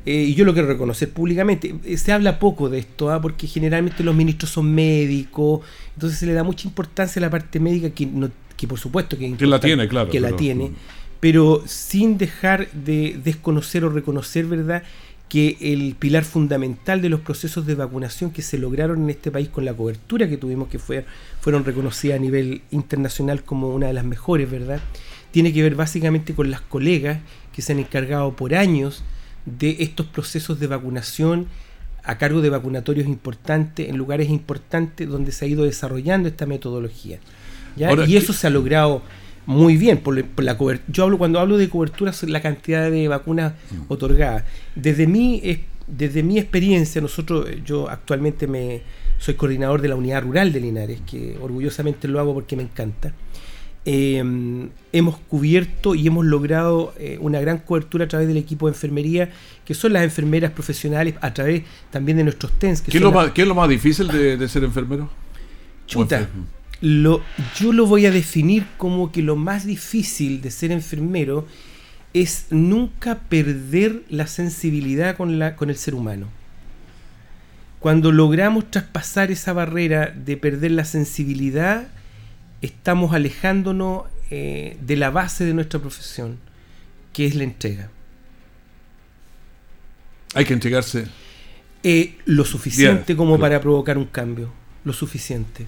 Eh, 0.06 0.14
y 0.14 0.34
yo 0.34 0.44
lo 0.44 0.54
quiero 0.54 0.68
reconocer 0.68 1.10
públicamente. 1.10 1.74
Eh, 1.84 1.98
se 1.98 2.12
habla 2.12 2.38
poco 2.38 2.70
de 2.70 2.78
esto, 2.78 3.10
¿ah? 3.10 3.20
porque 3.20 3.46
generalmente 3.46 4.02
los 4.04 4.14
ministros 4.14 4.50
son 4.50 4.74
médicos, 4.74 5.60
entonces 5.94 6.18
se 6.18 6.26
le 6.26 6.32
da 6.32 6.42
mucha 6.44 6.66
importancia 6.68 7.20
a 7.20 7.24
la 7.24 7.30
parte 7.30 7.60
médica 7.60 7.90
que, 7.90 8.06
no, 8.06 8.30
que 8.56 8.66
por 8.66 8.78
supuesto 8.78 9.18
que, 9.18 9.36
que 9.36 9.46
la 9.46 9.60
tiene, 9.60 9.88
claro. 9.88 10.10
Que 10.10 10.20
la 10.20 10.34
tiene 10.34 10.72
pero 11.24 11.62
sin 11.64 12.18
dejar 12.18 12.70
de 12.72 13.18
desconocer 13.24 13.82
o 13.86 13.88
reconocer, 13.88 14.44
¿verdad?, 14.44 14.82
que 15.30 15.56
el 15.58 15.96
pilar 15.98 16.22
fundamental 16.22 17.00
de 17.00 17.08
los 17.08 17.20
procesos 17.20 17.64
de 17.64 17.74
vacunación 17.74 18.30
que 18.30 18.42
se 18.42 18.58
lograron 18.58 19.04
en 19.04 19.08
este 19.08 19.30
país 19.30 19.48
con 19.48 19.64
la 19.64 19.72
cobertura 19.72 20.28
que 20.28 20.36
tuvimos, 20.36 20.68
que 20.68 20.78
fue, 20.78 21.06
fueron 21.40 21.64
reconocidas 21.64 22.18
a 22.18 22.20
nivel 22.20 22.60
internacional 22.70 23.42
como 23.42 23.70
una 23.70 23.86
de 23.86 23.94
las 23.94 24.04
mejores, 24.04 24.50
¿verdad? 24.50 24.80
Tiene 25.30 25.54
que 25.54 25.62
ver 25.62 25.76
básicamente 25.76 26.34
con 26.34 26.50
las 26.50 26.60
colegas 26.60 27.20
que 27.54 27.62
se 27.62 27.72
han 27.72 27.78
encargado 27.78 28.36
por 28.36 28.54
años 28.54 29.02
de 29.46 29.76
estos 29.78 30.04
procesos 30.04 30.60
de 30.60 30.66
vacunación 30.66 31.46
a 32.02 32.18
cargo 32.18 32.42
de 32.42 32.50
vacunatorios 32.50 33.06
importantes, 33.06 33.88
en 33.88 33.96
lugares 33.96 34.28
importantes 34.28 35.08
donde 35.08 35.32
se 35.32 35.46
ha 35.46 35.48
ido 35.48 35.64
desarrollando 35.64 36.28
esta 36.28 36.44
metodología. 36.44 37.18
y 37.78 38.16
eso 38.18 38.34
se 38.34 38.46
ha 38.46 38.50
logrado 38.50 39.00
muy 39.46 39.76
bien 39.76 39.98
por, 39.98 40.16
la 40.42 40.56
cobertura. 40.56 40.92
Yo 40.92 41.04
hablo 41.04 41.18
cuando 41.18 41.40
hablo 41.40 41.58
de 41.58 41.68
cobertura 41.68 42.12
la 42.26 42.40
cantidad 42.40 42.90
de 42.90 43.08
vacunas 43.08 43.52
mm. 43.70 43.92
otorgadas. 43.92 44.44
Desde 44.74 45.06
mi 45.06 45.40
desde 45.86 46.22
mi 46.22 46.38
experiencia, 46.38 47.00
nosotros 47.00 47.46
yo 47.64 47.90
actualmente 47.90 48.46
me 48.46 48.82
soy 49.18 49.34
coordinador 49.34 49.82
de 49.82 49.88
la 49.88 49.96
unidad 49.96 50.22
rural 50.22 50.52
de 50.52 50.60
Linares, 50.60 51.00
que 51.06 51.36
orgullosamente 51.40 52.08
lo 52.08 52.20
hago 52.20 52.34
porque 52.34 52.56
me 52.56 52.62
encanta. 52.62 53.12
Em, 53.86 54.70
hemos 54.92 55.18
cubierto 55.28 55.94
y 55.94 56.06
hemos 56.06 56.24
logrado 56.24 56.94
eh, 56.98 57.18
una 57.20 57.38
gran 57.40 57.58
cobertura 57.58 58.06
a 58.06 58.08
través 58.08 58.26
del 58.28 58.38
equipo 58.38 58.66
de 58.66 58.72
enfermería, 58.72 59.30
que 59.64 59.74
son 59.74 59.92
las 59.92 60.04
enfermeras 60.04 60.52
profesionales, 60.52 61.14
a 61.20 61.34
través 61.34 61.64
también 61.90 62.16
de 62.16 62.24
nuestros 62.24 62.52
TENS. 62.52 62.80
¿Qué, 62.80 62.96
es 62.96 63.02
lo, 63.02 63.12
más, 63.12 63.32
¿Qué 63.32 63.42
es 63.42 63.48
lo 63.48 63.54
más 63.54 63.68
difícil 63.68 64.08
de, 64.08 64.38
de 64.38 64.48
ser 64.48 64.64
enfermero? 64.64 65.10
Chuta 65.86 66.28
lo, 66.84 67.22
yo 67.56 67.72
lo 67.72 67.86
voy 67.86 68.04
a 68.04 68.10
definir 68.10 68.66
como 68.76 69.10
que 69.10 69.22
lo 69.22 69.36
más 69.36 69.64
difícil 69.64 70.42
de 70.42 70.50
ser 70.50 70.70
enfermero 70.70 71.46
es 72.12 72.48
nunca 72.50 73.20
perder 73.20 74.02
la 74.10 74.26
sensibilidad 74.26 75.16
con, 75.16 75.38
la, 75.38 75.56
con 75.56 75.70
el 75.70 75.76
ser 75.76 75.94
humano. 75.94 76.28
Cuando 77.80 78.12
logramos 78.12 78.70
traspasar 78.70 79.30
esa 79.30 79.54
barrera 79.54 80.12
de 80.14 80.36
perder 80.36 80.72
la 80.72 80.84
sensibilidad, 80.84 81.88
estamos 82.60 83.14
alejándonos 83.14 84.04
eh, 84.30 84.76
de 84.82 84.96
la 84.96 85.08
base 85.08 85.46
de 85.46 85.54
nuestra 85.54 85.80
profesión, 85.80 86.36
que 87.14 87.24
es 87.24 87.34
la 87.34 87.44
entrega. 87.44 87.88
Hay 90.34 90.44
que 90.44 90.52
entregarse. 90.52 91.06
Eh, 91.82 92.18
lo 92.26 92.44
suficiente 92.44 93.16
como 93.16 93.38
para 93.38 93.58
provocar 93.62 93.96
un 93.96 94.06
cambio. 94.06 94.52
Lo 94.84 94.92
suficiente. 94.92 95.66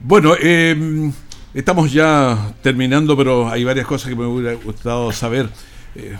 Bueno, 0.00 0.34
em, 0.40 1.12
estamos 1.54 1.92
ya 1.92 2.54
terminando, 2.62 3.16
pero 3.16 3.48
hay 3.48 3.64
varias 3.64 3.86
cosas 3.86 4.08
que 4.08 4.14
me 4.14 4.26
hubiera 4.26 4.54
gustado 4.54 5.10
saber. 5.10 5.48
Eh, 5.96 6.16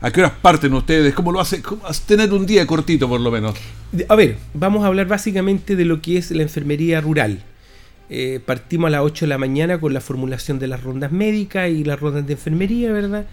¿A 0.00 0.12
qué 0.12 0.20
horas 0.20 0.34
parten 0.40 0.72
ustedes? 0.74 1.12
¿Cómo 1.14 1.32
lo 1.32 1.40
hace? 1.40 1.60
tener 2.06 2.32
un 2.32 2.46
día 2.46 2.64
cortito, 2.64 3.08
por 3.08 3.20
lo 3.20 3.32
menos? 3.32 3.56
A 4.08 4.14
ver, 4.14 4.36
vamos 4.54 4.84
a 4.84 4.86
hablar 4.86 5.08
básicamente 5.08 5.74
de 5.74 5.84
lo 5.84 6.00
que 6.00 6.18
es 6.18 6.30
la 6.30 6.44
enfermería 6.44 7.00
rural. 7.00 7.42
Eh, 8.08 8.40
partimos 8.44 8.86
a 8.86 8.90
las 8.90 9.00
8 9.02 9.24
de 9.24 9.28
la 9.30 9.38
mañana 9.38 9.80
con 9.80 9.92
la 9.92 10.00
formulación 10.00 10.60
de 10.60 10.68
las 10.68 10.84
rondas 10.84 11.10
médicas 11.10 11.68
y 11.68 11.82
las 11.82 11.98
rondas 11.98 12.24
de 12.24 12.34
enfermería, 12.34 12.92
¿verdad? 12.92 13.26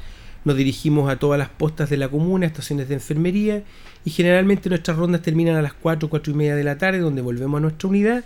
Nos 0.46 0.58
dirigimos 0.58 1.12
a 1.12 1.18
todas 1.18 1.38
las 1.38 1.50
postas 1.50 1.92
de 1.92 1.98
la 1.98 2.10
comuna, 2.10 2.48
estaciones 2.48 2.90
de 2.90 2.96
enfermería, 2.96 3.64
y 4.04 4.10
generalmente 4.10 4.68
nuestras 4.70 4.98
rondas 4.98 5.22
terminan 5.22 5.56
a 5.56 5.62
las 5.62 5.74
4, 5.74 6.10
4 6.10 6.34
y 6.34 6.36
media 6.36 6.56
de 6.56 6.64
la 6.64 6.80
tarde, 6.80 7.00
donde 7.00 7.22
volvemos 7.22 7.60
a 7.60 7.62
nuestra 7.62 7.88
unidad 7.88 8.24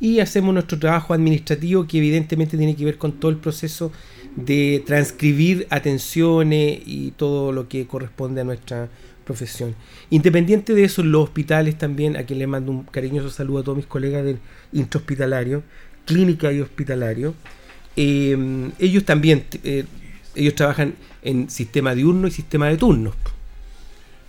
y 0.00 0.20
hacemos 0.20 0.54
nuestro 0.54 0.78
trabajo 0.78 1.14
administrativo 1.14 1.86
que 1.86 1.98
evidentemente 1.98 2.56
tiene 2.56 2.76
que 2.76 2.84
ver 2.84 2.98
con 2.98 3.12
todo 3.12 3.30
el 3.30 3.38
proceso 3.38 3.90
de 4.36 4.82
transcribir 4.86 5.66
atenciones 5.70 6.80
y 6.86 7.12
todo 7.16 7.50
lo 7.52 7.68
que 7.68 7.86
corresponde 7.86 8.40
a 8.40 8.44
nuestra 8.44 8.88
profesión. 9.24 9.74
Independiente 10.10 10.74
de 10.74 10.84
eso, 10.84 11.02
los 11.02 11.24
hospitales 11.24 11.76
también, 11.76 12.16
a 12.16 12.22
quien 12.22 12.38
le 12.38 12.46
mando 12.46 12.70
un 12.70 12.84
cariñoso 12.84 13.30
saludo 13.30 13.58
a 13.58 13.64
todos 13.64 13.76
mis 13.76 13.86
colegas 13.86 14.24
del 14.24 14.38
intrahospitalario, 14.72 15.62
clínica 16.06 16.52
y 16.52 16.60
hospitalario. 16.60 17.34
Eh, 17.96 18.70
ellos 18.78 19.04
también, 19.04 19.44
eh, 19.64 19.84
ellos 20.34 20.54
trabajan 20.54 20.94
en 21.22 21.50
sistema 21.50 21.94
diurno 21.94 22.28
y 22.28 22.30
sistema 22.30 22.68
de 22.68 22.76
turnos. 22.76 23.14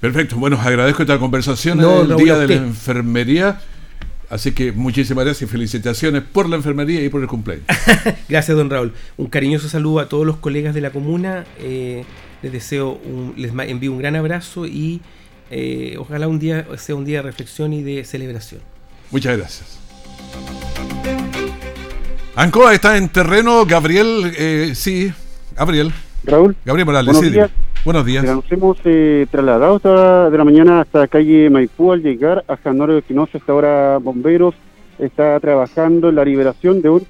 Perfecto, 0.02 0.38
bueno, 0.38 0.60
agradezco 0.60 1.04
esta 1.04 1.20
conversación 1.20 1.78
No, 1.78 2.02
el 2.02 2.10
Raúl, 2.10 2.24
Día 2.24 2.38
de 2.38 2.48
la. 2.48 2.56
Enfermería. 2.56 3.62
Así 4.30 4.52
que 4.52 4.72
muchísimas 4.72 5.26
gracias 5.26 5.50
y 5.50 5.52
felicitaciones 5.52 6.22
por 6.22 6.48
la 6.48 6.56
enfermería 6.56 7.04
y 7.04 7.10
por 7.10 7.20
el 7.22 7.28
cumpleaños. 7.28 7.66
Gracias, 8.30 8.56
don 8.56 8.70
Raúl. 8.70 8.94
Un 9.18 9.26
cariñoso 9.28 9.68
saludo 9.70 10.00
a 10.02 10.08
todos 10.08 10.24
los 10.26 10.38
colegas 10.38 10.76
de 10.76 10.82
la 10.82 10.92
comuna. 10.92 11.46
eh, 11.60 12.04
les 12.44 12.52
deseo, 12.52 12.92
un- 13.04 13.34
les 13.38 13.52
envío 13.70 13.92
un 13.92 13.98
gran 13.98 14.16
abrazo 14.16 14.66
y 14.68 15.02
eh, 15.52 15.96
ojalá 15.98 16.28
un 16.28 16.38
día 16.40 16.66
sea 16.78 16.94
un 16.96 17.06
día 17.06 17.18
de 17.18 17.24
reflexión 17.24 17.74
y 17.74 17.82
de 17.82 18.06
celebración. 18.06 18.62
Muchas 19.12 19.36
gracias. 19.38 19.80
Ancoa 22.36 22.74
está 22.74 22.98
en 22.98 23.10
terreno, 23.10 23.66
Gabriel, 23.66 24.32
eh, 24.38 24.72
sí, 24.76 25.12
Gabriel. 25.58 25.92
Raúl. 26.24 26.56
Gabriel 26.64 26.86
Morales, 26.86 27.14
Buenos 27.18 27.34
sí. 27.34 27.40
Buenos 27.86 28.06
días. 28.06 28.24
Nos 28.26 28.52
hemos 28.52 28.78
eh, 28.84 29.26
trasladado 29.32 29.78
esta 29.78 30.30
de 30.30 30.38
la 30.38 30.44
mañana 30.44 30.82
hasta 30.82 31.08
calle 31.08 31.50
Maipú 31.50 31.92
al 31.92 32.02
llegar 32.04 32.44
a 32.48 32.58
Januario 32.58 32.96
de 32.96 33.00
Espinosa. 33.00 33.38
Hasta 33.38 33.52
ahora 33.52 33.98
Bomberos 34.00 34.54
está 35.00 35.40
trabajando 35.40 36.10
en 36.10 36.16
la 36.16 36.26
liberación 36.26 36.82
de 36.82 36.90
un 36.90 37.04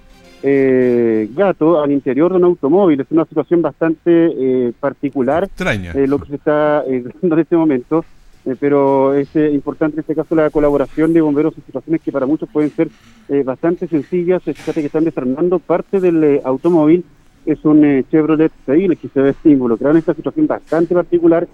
eh, 0.43 1.27
gato 1.35 1.81
al 1.81 1.91
interior 1.91 2.31
de 2.31 2.37
un 2.37 2.43
automóvil. 2.45 3.01
Es 3.01 3.07
una 3.09 3.25
situación 3.25 3.61
bastante 3.61 4.09
eh, 4.11 4.71
particular 4.79 5.45
Extraña. 5.45 5.91
eh, 5.93 6.07
lo 6.07 6.19
que 6.19 6.29
se 6.29 6.35
está 6.35 6.83
eh, 6.87 7.03
dando 7.21 7.35
en 7.35 7.41
este 7.41 7.57
momento. 7.57 8.05
eh, 8.45 8.55
pero 8.59 9.15
es 9.15 9.35
importante 9.35 9.95
en 9.95 10.01
este 10.01 10.15
caso 10.15 10.35
la 10.35 10.49
colaboración 10.51 11.13
de 11.13 11.21
bomberos 11.21 11.57
en 11.57 11.65
situaciones 11.65 12.01
que 12.01 12.11
para 12.11 12.25
muchos 12.27 12.47
pueden 12.47 12.69
ser 12.69 12.89
eh, 13.27 13.41
bastante 13.43 13.87
sencillas. 13.87 14.43
Fíjate 14.43 14.81
que 14.81 14.85
están 14.87 15.03
desarmando 15.03 15.57
parte 15.59 15.99
del 15.99 16.39
automóvil. 16.45 17.03
Es 17.45 17.63
un 17.65 17.83
eh, 17.83 18.03
Chevrolet 18.11 18.51
Sail 18.65 18.97
que 18.97 19.07
se 19.07 19.21
ve 19.21 19.33
involucrado 19.45 19.91
en 19.93 19.99
esta 19.99 20.13
situación 20.13 20.47
bastante 20.47 20.93
particular, 20.93 21.47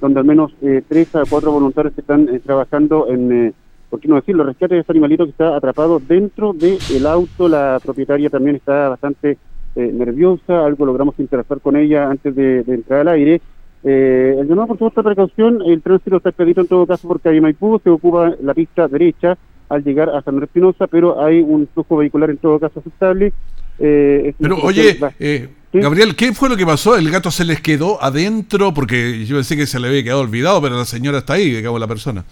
donde 0.00 0.20
al 0.20 0.26
menos 0.26 0.52
eh, 0.62 0.82
tres 0.88 1.14
a 1.16 1.22
cuatro 1.28 1.52
voluntarios 1.52 1.96
están 1.96 2.28
eh, 2.28 2.38
trabajando 2.38 3.08
en, 3.08 3.32
eh, 3.32 3.52
por 3.88 4.00
qué 4.00 4.08
no 4.08 4.14
decirlo, 4.16 4.44
rescate 4.44 4.74
de 4.74 4.80
este 4.80 4.92
animalito 4.92 5.24
que 5.24 5.30
está 5.30 5.56
atrapado 5.56 6.00
dentro 6.00 6.52
del 6.52 7.06
auto. 7.06 7.48
La 7.48 7.80
propietaria 7.82 8.30
también 8.30 8.56
está 8.56 8.88
bastante 8.88 9.38
eh, 9.74 9.92
nerviosa, 9.92 10.64
algo 10.64 10.86
logramos 10.86 11.18
interactuar 11.18 11.60
con 11.60 11.76
ella 11.76 12.08
antes 12.08 12.34
de, 12.34 12.62
de 12.62 12.74
entrar 12.74 13.00
al 13.00 13.08
aire. 13.08 13.40
Eh, 13.82 14.36
el 14.38 14.46
llamado, 14.46 14.68
por 14.68 14.76
supuesto, 14.78 15.02
precaución, 15.02 15.62
el 15.64 15.80
tránsito 15.80 16.18
está 16.18 16.28
expedito 16.28 16.60
en 16.60 16.66
todo 16.66 16.86
caso 16.86 17.08
por 17.08 17.20
calle 17.20 17.40
Maipú, 17.40 17.80
se 17.82 17.90
ocupa 17.90 18.34
la 18.42 18.52
pista 18.52 18.86
derecha 18.88 19.38
al 19.70 19.82
llegar 19.82 20.10
a 20.10 20.20
San 20.22 20.42
Espinosa, 20.42 20.86
pero 20.86 21.22
hay 21.22 21.40
un 21.40 21.66
flujo 21.68 21.96
vehicular 21.96 22.28
en 22.30 22.36
todo 22.38 22.58
caso 22.58 22.80
aceptable. 22.80 23.32
Eh, 23.80 24.34
Pero 24.38 24.58
oye, 24.58 24.98
eh, 25.18 25.48
¿Sí? 25.72 25.78
Gabriel, 25.78 26.14
¿qué 26.16 26.32
fue 26.32 26.48
lo 26.48 26.56
que 26.56 26.66
pasó? 26.66 26.96
¿El 26.96 27.10
gato 27.10 27.30
se 27.30 27.44
les 27.44 27.60
quedó 27.60 28.02
adentro? 28.02 28.74
Porque 28.74 29.24
yo 29.24 29.36
pensé 29.36 29.56
que 29.56 29.66
se 29.66 29.80
le 29.80 29.88
había 29.88 30.02
quedado 30.02 30.20
olvidado, 30.20 30.60
pero 30.60 30.76
la 30.76 30.84
señora 30.84 31.18
está 31.18 31.34
ahí, 31.34 31.50
digamos, 31.50 31.80
la 31.80 31.86
persona. 31.86 32.24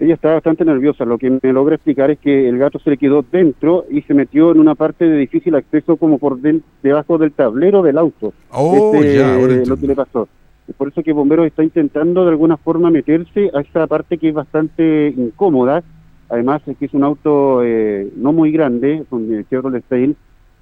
Ella 0.00 0.14
está 0.14 0.32
bastante 0.32 0.64
nerviosa. 0.64 1.04
Lo 1.04 1.18
que 1.18 1.28
me 1.30 1.52
logra 1.52 1.74
explicar 1.74 2.10
es 2.10 2.18
que 2.18 2.48
el 2.48 2.56
gato 2.58 2.78
se 2.78 2.90
le 2.90 2.96
quedó 2.96 3.24
dentro 3.30 3.84
y 3.90 4.02
se 4.02 4.14
metió 4.14 4.52
en 4.52 4.60
una 4.60 4.74
parte 4.74 5.04
de 5.04 5.18
difícil 5.18 5.54
acceso 5.56 5.96
como 5.96 6.18
por 6.18 6.38
debajo 6.82 7.18
del 7.18 7.32
tablero 7.32 7.82
del 7.82 7.98
auto. 7.98 8.32
Oh, 8.50 8.94
Este, 8.94 9.16
ya, 9.16 9.34
ahora 9.34 9.56
lo 9.66 9.76
que 9.76 9.86
le 9.86 9.94
pasó. 9.94 10.28
Por 10.76 10.88
eso 10.88 11.02
que 11.02 11.12
Bomberos 11.12 11.46
está 11.46 11.64
intentando 11.64 12.24
de 12.24 12.30
alguna 12.30 12.56
forma 12.56 12.90
meterse 12.90 13.50
a 13.54 13.60
esa 13.60 13.86
parte 13.86 14.18
que 14.18 14.28
es 14.28 14.34
bastante 14.34 15.08
incómoda. 15.08 15.82
Además, 16.28 16.62
es 16.66 16.76
que 16.76 16.84
es 16.84 16.94
un 16.94 17.04
auto 17.04 17.64
eh, 17.64 18.08
no 18.16 18.32
muy 18.32 18.52
grande, 18.52 19.02
con 19.08 19.46
Chevrolet 19.48 19.82
Sail, 19.88 20.14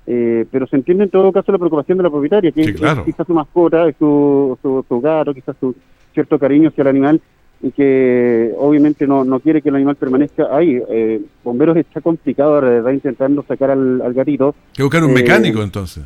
eh, 0.06 0.46
pero 0.50 0.66
se 0.66 0.76
entiende 0.76 1.04
en 1.04 1.10
todo 1.10 1.32
caso 1.32 1.50
la 1.52 1.58
preocupación 1.58 1.98
de 1.98 2.04
la 2.04 2.10
propietaria, 2.10 2.52
que 2.52 2.64
Sí, 2.64 2.72
claro. 2.74 3.04
quizás 3.04 3.26
su 3.26 3.34
mascota, 3.34 3.86
su, 3.98 4.56
su, 4.62 4.84
su 4.88 5.00
gato, 5.00 5.34
quizás 5.34 5.56
su 5.58 5.74
cierto 6.14 6.38
cariño 6.38 6.68
hacia 6.68 6.82
el 6.82 6.88
animal 6.88 7.20
y 7.62 7.70
que 7.72 8.52
obviamente 8.58 9.06
no, 9.06 9.24
no 9.24 9.40
quiere 9.40 9.62
que 9.62 9.70
el 9.70 9.76
animal 9.76 9.96
permanezca 9.96 10.54
ahí. 10.54 10.80
Eh, 10.90 11.22
Bomberos 11.42 11.76
está 11.76 12.00
complicado, 12.00 12.60
verdad, 12.60 12.92
intentando 12.92 13.42
sacar 13.48 13.70
al, 13.70 14.00
al 14.02 14.12
gatito. 14.14 14.54
Hay 14.68 14.74
que 14.76 14.82
buscar 14.82 15.04
un 15.04 15.10
Eh, 15.10 15.14
mecánico 15.14 15.62
entonces. 15.62 16.04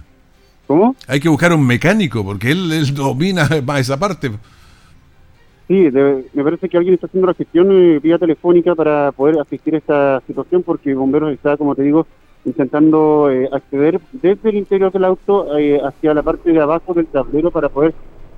¿Cómo? 0.67 0.95
Hay 1.09 1.19
que 1.19 1.29
buscar 1.29 1.53
un 1.53 1.67
mecánico, 1.67 2.25
porque 2.25 2.53
él, 2.53 2.71
él 2.73 2.95
domina 2.95 3.49
más 3.67 3.81
esa 3.81 3.99
parte. 3.99 4.31
Sí, 5.69 5.91
de- 5.91 6.25
me 6.33 6.43
parece 6.43 6.69
que 6.69 6.77
alguien 6.77 6.95
está 6.95 7.07
haciendo 7.07 7.29
la 7.29 7.35
gestión 7.35 7.69
eh, 7.71 8.01
vía 8.03 8.19
telefónica 8.19 8.75
para 8.75 9.13
poder 9.13 9.39
asistir 9.41 9.75
a 9.75 9.79
esta 9.79 10.23
situación 10.27 10.63
porque 10.63 10.95
Bomberos 10.95 11.33
está, 11.33 11.57
como 11.57 11.75
te 11.75 11.83
digo, 11.83 12.07
intentando 12.45 13.31
eh, 13.31 13.49
acceder 13.53 14.01
desde 14.13 14.49
el 14.49 14.57
interior 14.57 14.93
del 14.93 15.05
auto 15.05 15.59
eh, 15.59 15.81
hacia 15.83 16.15
la 16.15 16.23
parte 16.23 16.53
de 16.53 16.61
abajo 16.61 16.95
del 16.95 17.07
tablero 17.07 17.51
para 17.51 17.69
poder 17.69 17.95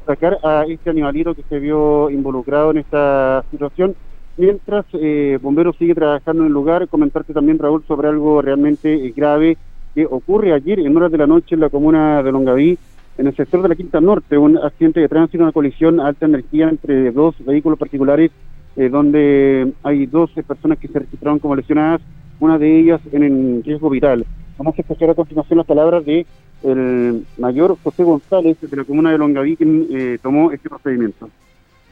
sacar 0.07 0.39
a 0.43 0.65
este 0.69 0.91
animalito 0.91 1.35
que 1.35 1.43
se 1.49 1.59
vio 1.59 2.11
involucrado 2.11 2.71
en 2.73 2.79
esta 2.79 3.45
situación. 3.51 3.95
Mientras 4.37 4.87
eh, 4.95 5.39
Bomberos 5.43 5.77
sigue 5.77 5.95
trabajando 5.95 6.43
en 6.43 6.47
el 6.49 6.53
lugar, 6.53 6.89
comentarte 6.89 7.35
también, 7.35 7.59
Raúl, 7.59 7.85
sobre 7.87 8.09
algo 8.09 8.41
realmente 8.41 8.95
eh, 8.95 9.13
grave 9.15 9.59
que 9.95 10.07
ocurre 10.07 10.55
ayer 10.55 10.81
en 10.81 10.97
horas 10.97 11.13
de 11.13 11.19
la 11.19 11.27
noche 11.27 11.55
en 11.55 11.61
la 11.61 11.69
comuna 11.69 12.23
de 12.23 12.33
Longaví, 12.33 12.79
en 13.19 13.27
el 13.27 13.37
sector 13.37 13.61
de 13.61 13.69
la 13.69 13.75
Quinta 13.75 14.01
Norte, 14.01 14.39
un 14.39 14.57
accidente 14.57 15.01
de 15.01 15.09
tránsito, 15.09 15.43
una 15.43 15.53
colisión 15.53 16.01
a 16.01 16.07
alta 16.07 16.25
energía 16.25 16.71
entre 16.71 17.13
dos 17.13 17.35
vehículos 17.45 17.79
particulares, 17.79 18.31
eh, 18.77 18.89
donde 18.89 19.71
hay 19.83 20.07
dos 20.07 20.31
personas 20.31 20.79
que 20.79 20.89
se 20.89 21.01
registraron 21.01 21.39
como 21.39 21.55
lesionadas, 21.55 22.01
una 22.43 22.59
de 22.59 22.81
ellas 22.81 23.01
en, 23.13 23.63
riesgo 23.63 23.89
vital. 23.89 24.27
Vamos 24.59 24.77
a 24.77 24.83
escuchar 24.83 25.11
a 25.11 25.15
continuación 25.15 25.59
las 25.59 25.67
palabras 25.67 26.05
de 26.05 26.27
el 26.65 27.25
mayor 27.39 27.77
José 27.85 28.03
González 28.03 28.57
de 28.61 28.77
la 28.77 28.83
comuna 28.83 29.13
de 29.13 29.19
Longaví, 29.19 29.57
quien 29.57 29.87
eh, 29.91 30.19
tomó 30.21 30.51
este 30.51 30.69
procedimiento. 30.69 31.31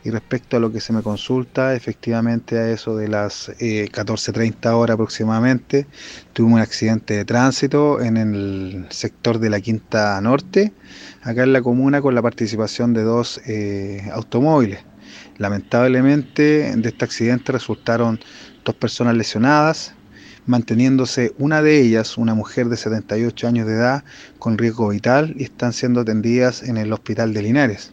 Y 0.02 0.10
respecto 0.10 0.56
a 0.56 0.60
lo 0.60 0.72
que 0.72 0.80
se 0.80 0.92
me 0.92 1.02
consulta, 1.02 1.74
efectivamente 1.74 2.58
a 2.58 2.68
eso 2.68 2.96
de 2.96 3.06
las 3.06 3.50
eh, 3.60 3.88
14.30 3.92 4.72
horas 4.72 4.94
aproximadamente, 4.94 5.86
tuvimos 6.32 6.56
un 6.56 6.62
accidente 6.62 7.14
de 7.14 7.24
tránsito 7.24 8.00
en 8.00 8.16
el 8.16 8.86
sector 8.90 9.38
de 9.38 9.50
la 9.50 9.60
Quinta 9.60 10.20
Norte, 10.20 10.72
acá 11.22 11.44
en 11.44 11.52
la 11.52 11.62
comuna, 11.62 12.00
con 12.02 12.16
la 12.16 12.22
participación 12.22 12.92
de 12.92 13.02
dos 13.04 13.40
eh, 13.46 14.02
automóviles. 14.12 14.80
Lamentablemente 15.38 16.74
de 16.76 16.88
este 16.88 17.04
accidente 17.04 17.52
resultaron 17.52 18.18
dos 18.64 18.74
personas 18.74 19.16
lesionadas, 19.16 19.94
manteniéndose 20.50 21.32
una 21.38 21.62
de 21.62 21.80
ellas, 21.80 22.18
una 22.18 22.34
mujer 22.34 22.68
de 22.68 22.76
78 22.76 23.46
años 23.46 23.66
de 23.68 23.74
edad, 23.74 24.04
con 24.40 24.58
riesgo 24.58 24.88
vital 24.88 25.32
y 25.38 25.44
están 25.44 25.72
siendo 25.72 26.00
atendidas 26.00 26.62
en 26.64 26.76
el 26.76 26.92
hospital 26.92 27.32
de 27.32 27.42
Linares. 27.42 27.92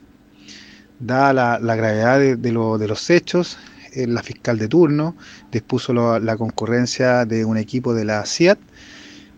Dada 1.00 1.60
la, 1.60 1.76
gravedad 1.76 2.18
de, 2.20 2.36
de 2.36 2.52
lo- 2.52 2.80
de 2.80 2.88
los 2.88 3.10
hechos, 3.12 3.58
eh, 3.94 4.08
la 4.08 4.24
fiscal 4.24 4.58
de 4.58 4.68
turno 4.68 5.16
dispuso 5.52 5.94
la 5.94 6.36
concurrencia 6.38 7.26
de 7.26 7.46
un 7.46 7.58
equipo 7.58 7.94
de 7.94 8.06
la 8.06 8.26
CIAT 8.26 8.58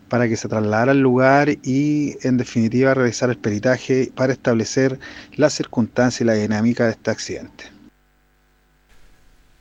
para 0.08 0.28
que 0.30 0.38
se 0.38 0.48
trasladara 0.48 0.92
al 0.94 1.02
lugar 1.02 1.50
y 1.62 2.16
en 2.26 2.38
definitiva 2.38 2.94
realizar 2.94 3.30
el 3.30 3.38
peritaje 3.38 4.12
para 4.16 4.34
establecer 4.34 4.98
la 5.36 5.50
circunstancia 5.50 6.24
y 6.24 6.28
la 6.28 6.34
dinámica 6.34 6.86
de 6.86 6.92
este 6.92 7.12
accidente. 7.12 7.66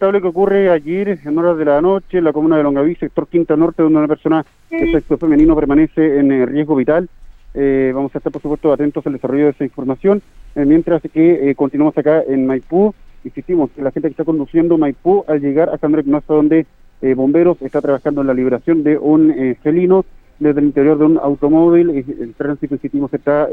Lamentable 0.00 0.22
que 0.22 0.28
ocurre 0.28 0.70
ayer 0.70 1.18
en 1.24 1.38
horas 1.38 1.58
de 1.58 1.64
la 1.64 1.80
noche 1.80 2.18
en 2.18 2.24
la 2.24 2.32
comuna 2.32 2.56
de 2.56 2.62
Longaví, 2.62 2.94
sector 2.94 3.26
Quinta 3.26 3.56
Norte, 3.56 3.82
donde 3.82 3.98
una 3.98 4.06
persona 4.06 4.46
de 4.70 4.92
sexo 4.92 5.18
femenino 5.18 5.56
permanece 5.56 6.20
en 6.20 6.30
eh, 6.30 6.46
riesgo 6.46 6.76
vital. 6.76 7.08
Eh, 7.52 7.90
vamos 7.92 8.14
a 8.14 8.18
estar, 8.18 8.30
por 8.30 8.40
supuesto, 8.40 8.72
atentos 8.72 9.04
al 9.04 9.14
desarrollo 9.14 9.46
de 9.46 9.50
esa 9.50 9.64
información, 9.64 10.22
eh, 10.54 10.64
mientras 10.64 11.02
que 11.02 11.50
eh, 11.50 11.54
continuamos 11.56 11.98
acá 11.98 12.22
en 12.22 12.46
Maipú. 12.46 12.94
Insistimos, 13.24 13.70
que 13.70 13.82
la 13.82 13.90
gente 13.90 14.08
que 14.08 14.12
está 14.12 14.24
conduciendo 14.24 14.78
Maipú 14.78 15.24
al 15.26 15.40
llegar 15.40 15.68
a 15.70 15.78
San 15.78 15.92
Pinoza, 15.92 16.32
donde 16.32 16.66
eh, 17.02 17.14
Bomberos 17.14 17.60
está 17.60 17.80
trabajando 17.80 18.20
en 18.20 18.28
la 18.28 18.34
liberación 18.34 18.84
de 18.84 18.98
un 18.98 19.32
eh, 19.32 19.56
felino 19.64 20.04
desde 20.38 20.60
el 20.60 20.66
interior 20.66 20.96
de 20.96 21.06
un 21.06 21.18
automóvil. 21.18 21.90
El 21.90 22.34
tránsito, 22.34 22.76
insistimos, 22.76 23.12
está 23.12 23.48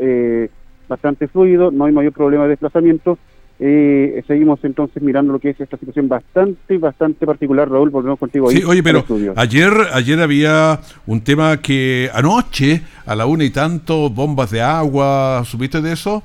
bastante 0.87 1.27
fluido, 1.27 1.71
no 1.71 1.85
hay 1.85 1.91
mayor 1.91 2.13
problema 2.13 2.43
de 2.43 2.49
desplazamiento. 2.49 3.17
Eh, 3.57 4.21
seguimos 4.27 4.59
entonces 4.63 5.01
mirando 5.01 5.31
lo 5.31 5.39
que 5.39 5.51
es 5.51 5.61
esta 5.61 5.77
situación 5.77 6.09
bastante, 6.09 6.77
bastante 6.77 7.25
particular. 7.25 7.69
Raúl, 7.69 7.89
volvemos 7.89 8.19
contigo 8.19 8.49
ahí. 8.49 8.57
Sí, 8.57 8.63
oye, 8.65 8.83
pero 8.83 9.05
ayer, 9.35 9.71
ayer 9.93 10.19
había 10.19 10.79
un 11.07 11.21
tema 11.21 11.61
que 11.61 12.09
anoche, 12.13 12.81
a 13.05 13.15
la 13.15 13.25
una 13.25 13.45
y 13.45 13.51
tanto, 13.51 14.09
bombas 14.09 14.51
de 14.51 14.61
agua, 14.61 15.43
¿supiste 15.45 15.81
de 15.81 15.93
eso? 15.93 16.21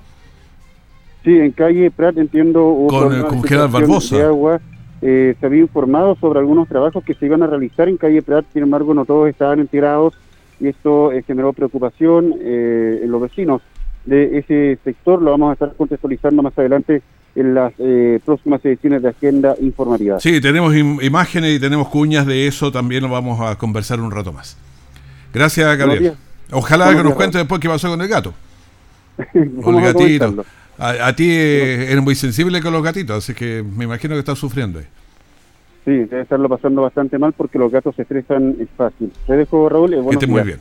Sí, 1.25 1.39
en 1.39 1.53
calle 1.53 1.91
Prat 1.91 2.17
entiendo 2.17 2.65
hubo 2.65 2.89
Con, 2.89 3.23
con 3.23 3.43
situación 3.43 3.73
Barbosa. 3.73 4.17
de 4.17 4.23
agua. 4.23 4.61
Eh, 5.03 5.35
se 5.39 5.47
había 5.47 5.61
informado 5.61 6.17
sobre 6.17 6.41
algunos 6.41 6.69
trabajos 6.69 7.05
que 7.05 7.15
se 7.15 7.27
iban 7.27 7.43
a 7.43 7.47
realizar 7.47 7.89
en 7.89 7.97
calle 7.97 8.23
Prat, 8.23 8.45
sin 8.53 8.63
embargo 8.65 8.93
no 8.93 9.05
todos 9.05 9.29
estaban 9.29 9.61
enterados 9.61 10.15
y 10.61 10.69
esto 10.69 11.11
eh, 11.13 11.23
generó 11.27 11.53
preocupación 11.55 12.35
eh, 12.41 13.01
en 13.03 13.11
los 13.11 13.23
vecinos 13.23 13.63
de 14.05 14.39
ese 14.39 14.79
sector. 14.85 15.23
Lo 15.23 15.31
vamos 15.31 15.51
a 15.51 15.53
estar 15.55 15.73
contextualizando 15.75 16.43
más 16.43 16.59
adelante 16.59 17.03
en 17.35 17.55
las 17.55 17.73
eh, 17.79 18.21
próximas 18.25 18.65
ediciones 18.65 19.03
de 19.03 19.09
Agenda 19.09 19.55
Informativa. 19.61 20.19
Sí, 20.21 20.41
tenemos 20.41 20.75
im- 20.75 21.03
imágenes 21.03 21.57
y 21.57 21.61
tenemos 21.61 21.89
cuñas 21.89 22.27
de 22.27 22.47
eso, 22.47 22.73
también 22.73 23.03
lo 23.03 23.09
vamos 23.09 23.41
a 23.41 23.57
conversar 23.57 24.01
un 24.01 24.11
rato 24.11 24.33
más. 24.33 24.57
Gracias, 25.33 25.77
Gabriel. 25.79 26.15
Ojalá 26.51 26.95
que 26.95 27.03
nos 27.05 27.15
cuente 27.15 27.39
después 27.39 27.61
qué 27.61 27.69
pasó 27.69 27.89
con 27.89 28.01
el 28.01 28.09
gato. 28.09 28.35
con 29.63 29.77
el 29.77 29.83
gatito. 29.83 30.45
A, 30.79 31.13
ti 31.15 31.31
eh, 31.31 31.93
eres 31.93 32.03
muy 32.03 32.15
sensible 32.15 32.61
con 32.63 32.73
los 32.73 32.83
gatitos, 32.83 33.19
así 33.19 33.35
que 33.35 33.63
me 33.63 33.85
imagino 33.85 34.15
que 34.15 34.21
estás 34.21 34.39
sufriendo. 34.39 34.81
Sí, 35.85 35.91
debe 35.93 36.23
estarlo 36.23 36.49
pasando 36.49 36.83
bastante 36.83 37.19
mal 37.19 37.33
porque 37.35 37.59
los 37.59 37.71
gatos 37.71 37.95
se 37.97 38.03
estresan 38.03 38.57
fácil. 38.77 39.13
Te 39.27 39.37
dejo, 39.37 39.69
Raúl. 39.69 39.91
Que 39.91 40.11
esté 40.15 40.27
muy 40.27 40.43
bien. 40.43 40.59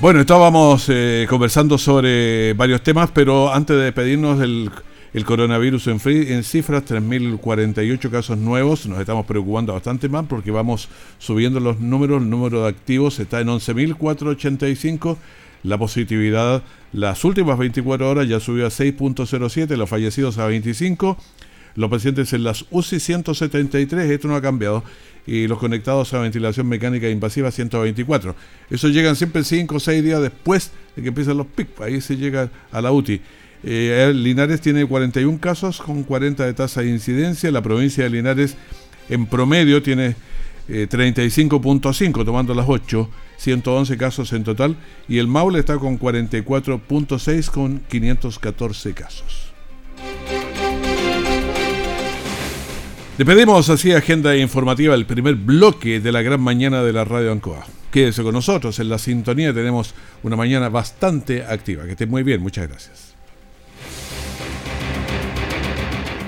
Bueno, 0.00 0.20
estábamos 0.20 0.86
eh, 0.88 1.26
conversando 1.28 1.76
sobre 1.76 2.52
varios 2.52 2.82
temas, 2.82 3.10
pero 3.12 3.52
antes 3.52 3.76
de 3.76 3.82
despedirnos 3.82 4.38
del 4.38 4.70
el 5.12 5.24
coronavirus 5.24 5.88
en, 5.88 6.00
en 6.04 6.44
cifras, 6.44 6.84
3.048 6.84 8.10
casos 8.10 8.38
nuevos, 8.38 8.86
nos 8.86 9.00
estamos 9.00 9.26
preocupando 9.26 9.72
bastante 9.72 10.08
más 10.08 10.26
porque 10.26 10.52
vamos 10.52 10.88
subiendo 11.18 11.58
los 11.58 11.80
números, 11.80 12.22
el 12.22 12.30
número 12.30 12.62
de 12.62 12.68
activos 12.68 13.18
está 13.18 13.40
en 13.40 13.48
11.485, 13.48 15.16
la 15.64 15.78
positividad 15.78 16.62
las 16.92 17.24
últimas 17.24 17.58
24 17.58 18.08
horas 18.08 18.28
ya 18.28 18.38
subió 18.38 18.66
a 18.66 18.70
6.07, 18.70 19.76
los 19.76 19.88
fallecidos 19.88 20.38
a 20.38 20.46
25, 20.46 21.16
los 21.74 21.90
pacientes 21.90 22.32
en 22.32 22.44
las 22.44 22.66
UCI 22.70 23.00
173, 23.00 24.10
esto 24.10 24.28
no 24.28 24.36
ha 24.36 24.42
cambiado, 24.42 24.84
y 25.28 25.46
los 25.46 25.58
conectados 25.58 26.14
a 26.14 26.20
ventilación 26.20 26.66
mecánica 26.66 27.06
invasiva 27.06 27.50
124. 27.50 28.34
Eso 28.70 28.88
llegan 28.88 29.14
siempre 29.14 29.44
5 29.44 29.76
o 29.76 29.78
6 29.78 30.02
días 30.02 30.22
después 30.22 30.72
de 30.96 31.02
que 31.02 31.08
empiezan 31.08 31.36
los 31.36 31.46
PIC, 31.46 31.82
ahí 31.82 32.00
se 32.00 32.16
llega 32.16 32.50
a 32.72 32.80
la 32.80 32.90
UTI. 32.90 33.20
Eh, 33.62 34.10
Linares 34.14 34.62
tiene 34.62 34.86
41 34.86 35.38
casos 35.38 35.82
con 35.82 36.02
40 36.02 36.46
de 36.46 36.54
tasa 36.54 36.80
de 36.80 36.88
incidencia, 36.88 37.50
la 37.50 37.60
provincia 37.60 38.04
de 38.04 38.10
Linares 38.10 38.56
en 39.10 39.26
promedio 39.26 39.82
tiene 39.82 40.16
35.5, 40.66 42.22
eh, 42.22 42.24
tomando 42.24 42.54
las 42.54 42.66
8, 42.66 43.10
111 43.36 43.98
casos 43.98 44.32
en 44.32 44.44
total, 44.44 44.76
y 45.08 45.18
el 45.18 45.28
Maule 45.28 45.58
está 45.58 45.76
con 45.76 45.98
44.6 45.98 47.50
con 47.50 47.80
514 47.80 48.94
casos. 48.94 49.47
Le 53.18 53.24
pedimos 53.24 53.68
así 53.68 53.90
agenda 53.90 54.36
informativa 54.36 54.94
el 54.94 55.04
primer 55.04 55.34
bloque 55.34 55.98
de 55.98 56.12
la 56.12 56.22
gran 56.22 56.40
mañana 56.40 56.84
de 56.84 56.92
la 56.92 57.04
radio 57.04 57.32
Ancoa. 57.32 57.66
Quédese 57.90 58.22
con 58.22 58.32
nosotros, 58.32 58.78
en 58.78 58.88
la 58.88 58.96
sintonía 58.96 59.52
tenemos 59.52 59.92
una 60.22 60.36
mañana 60.36 60.68
bastante 60.68 61.42
activa. 61.42 61.82
Que 61.82 61.90
esté 61.90 62.06
muy 62.06 62.22
bien, 62.22 62.40
muchas 62.40 62.68
gracias. 62.68 63.07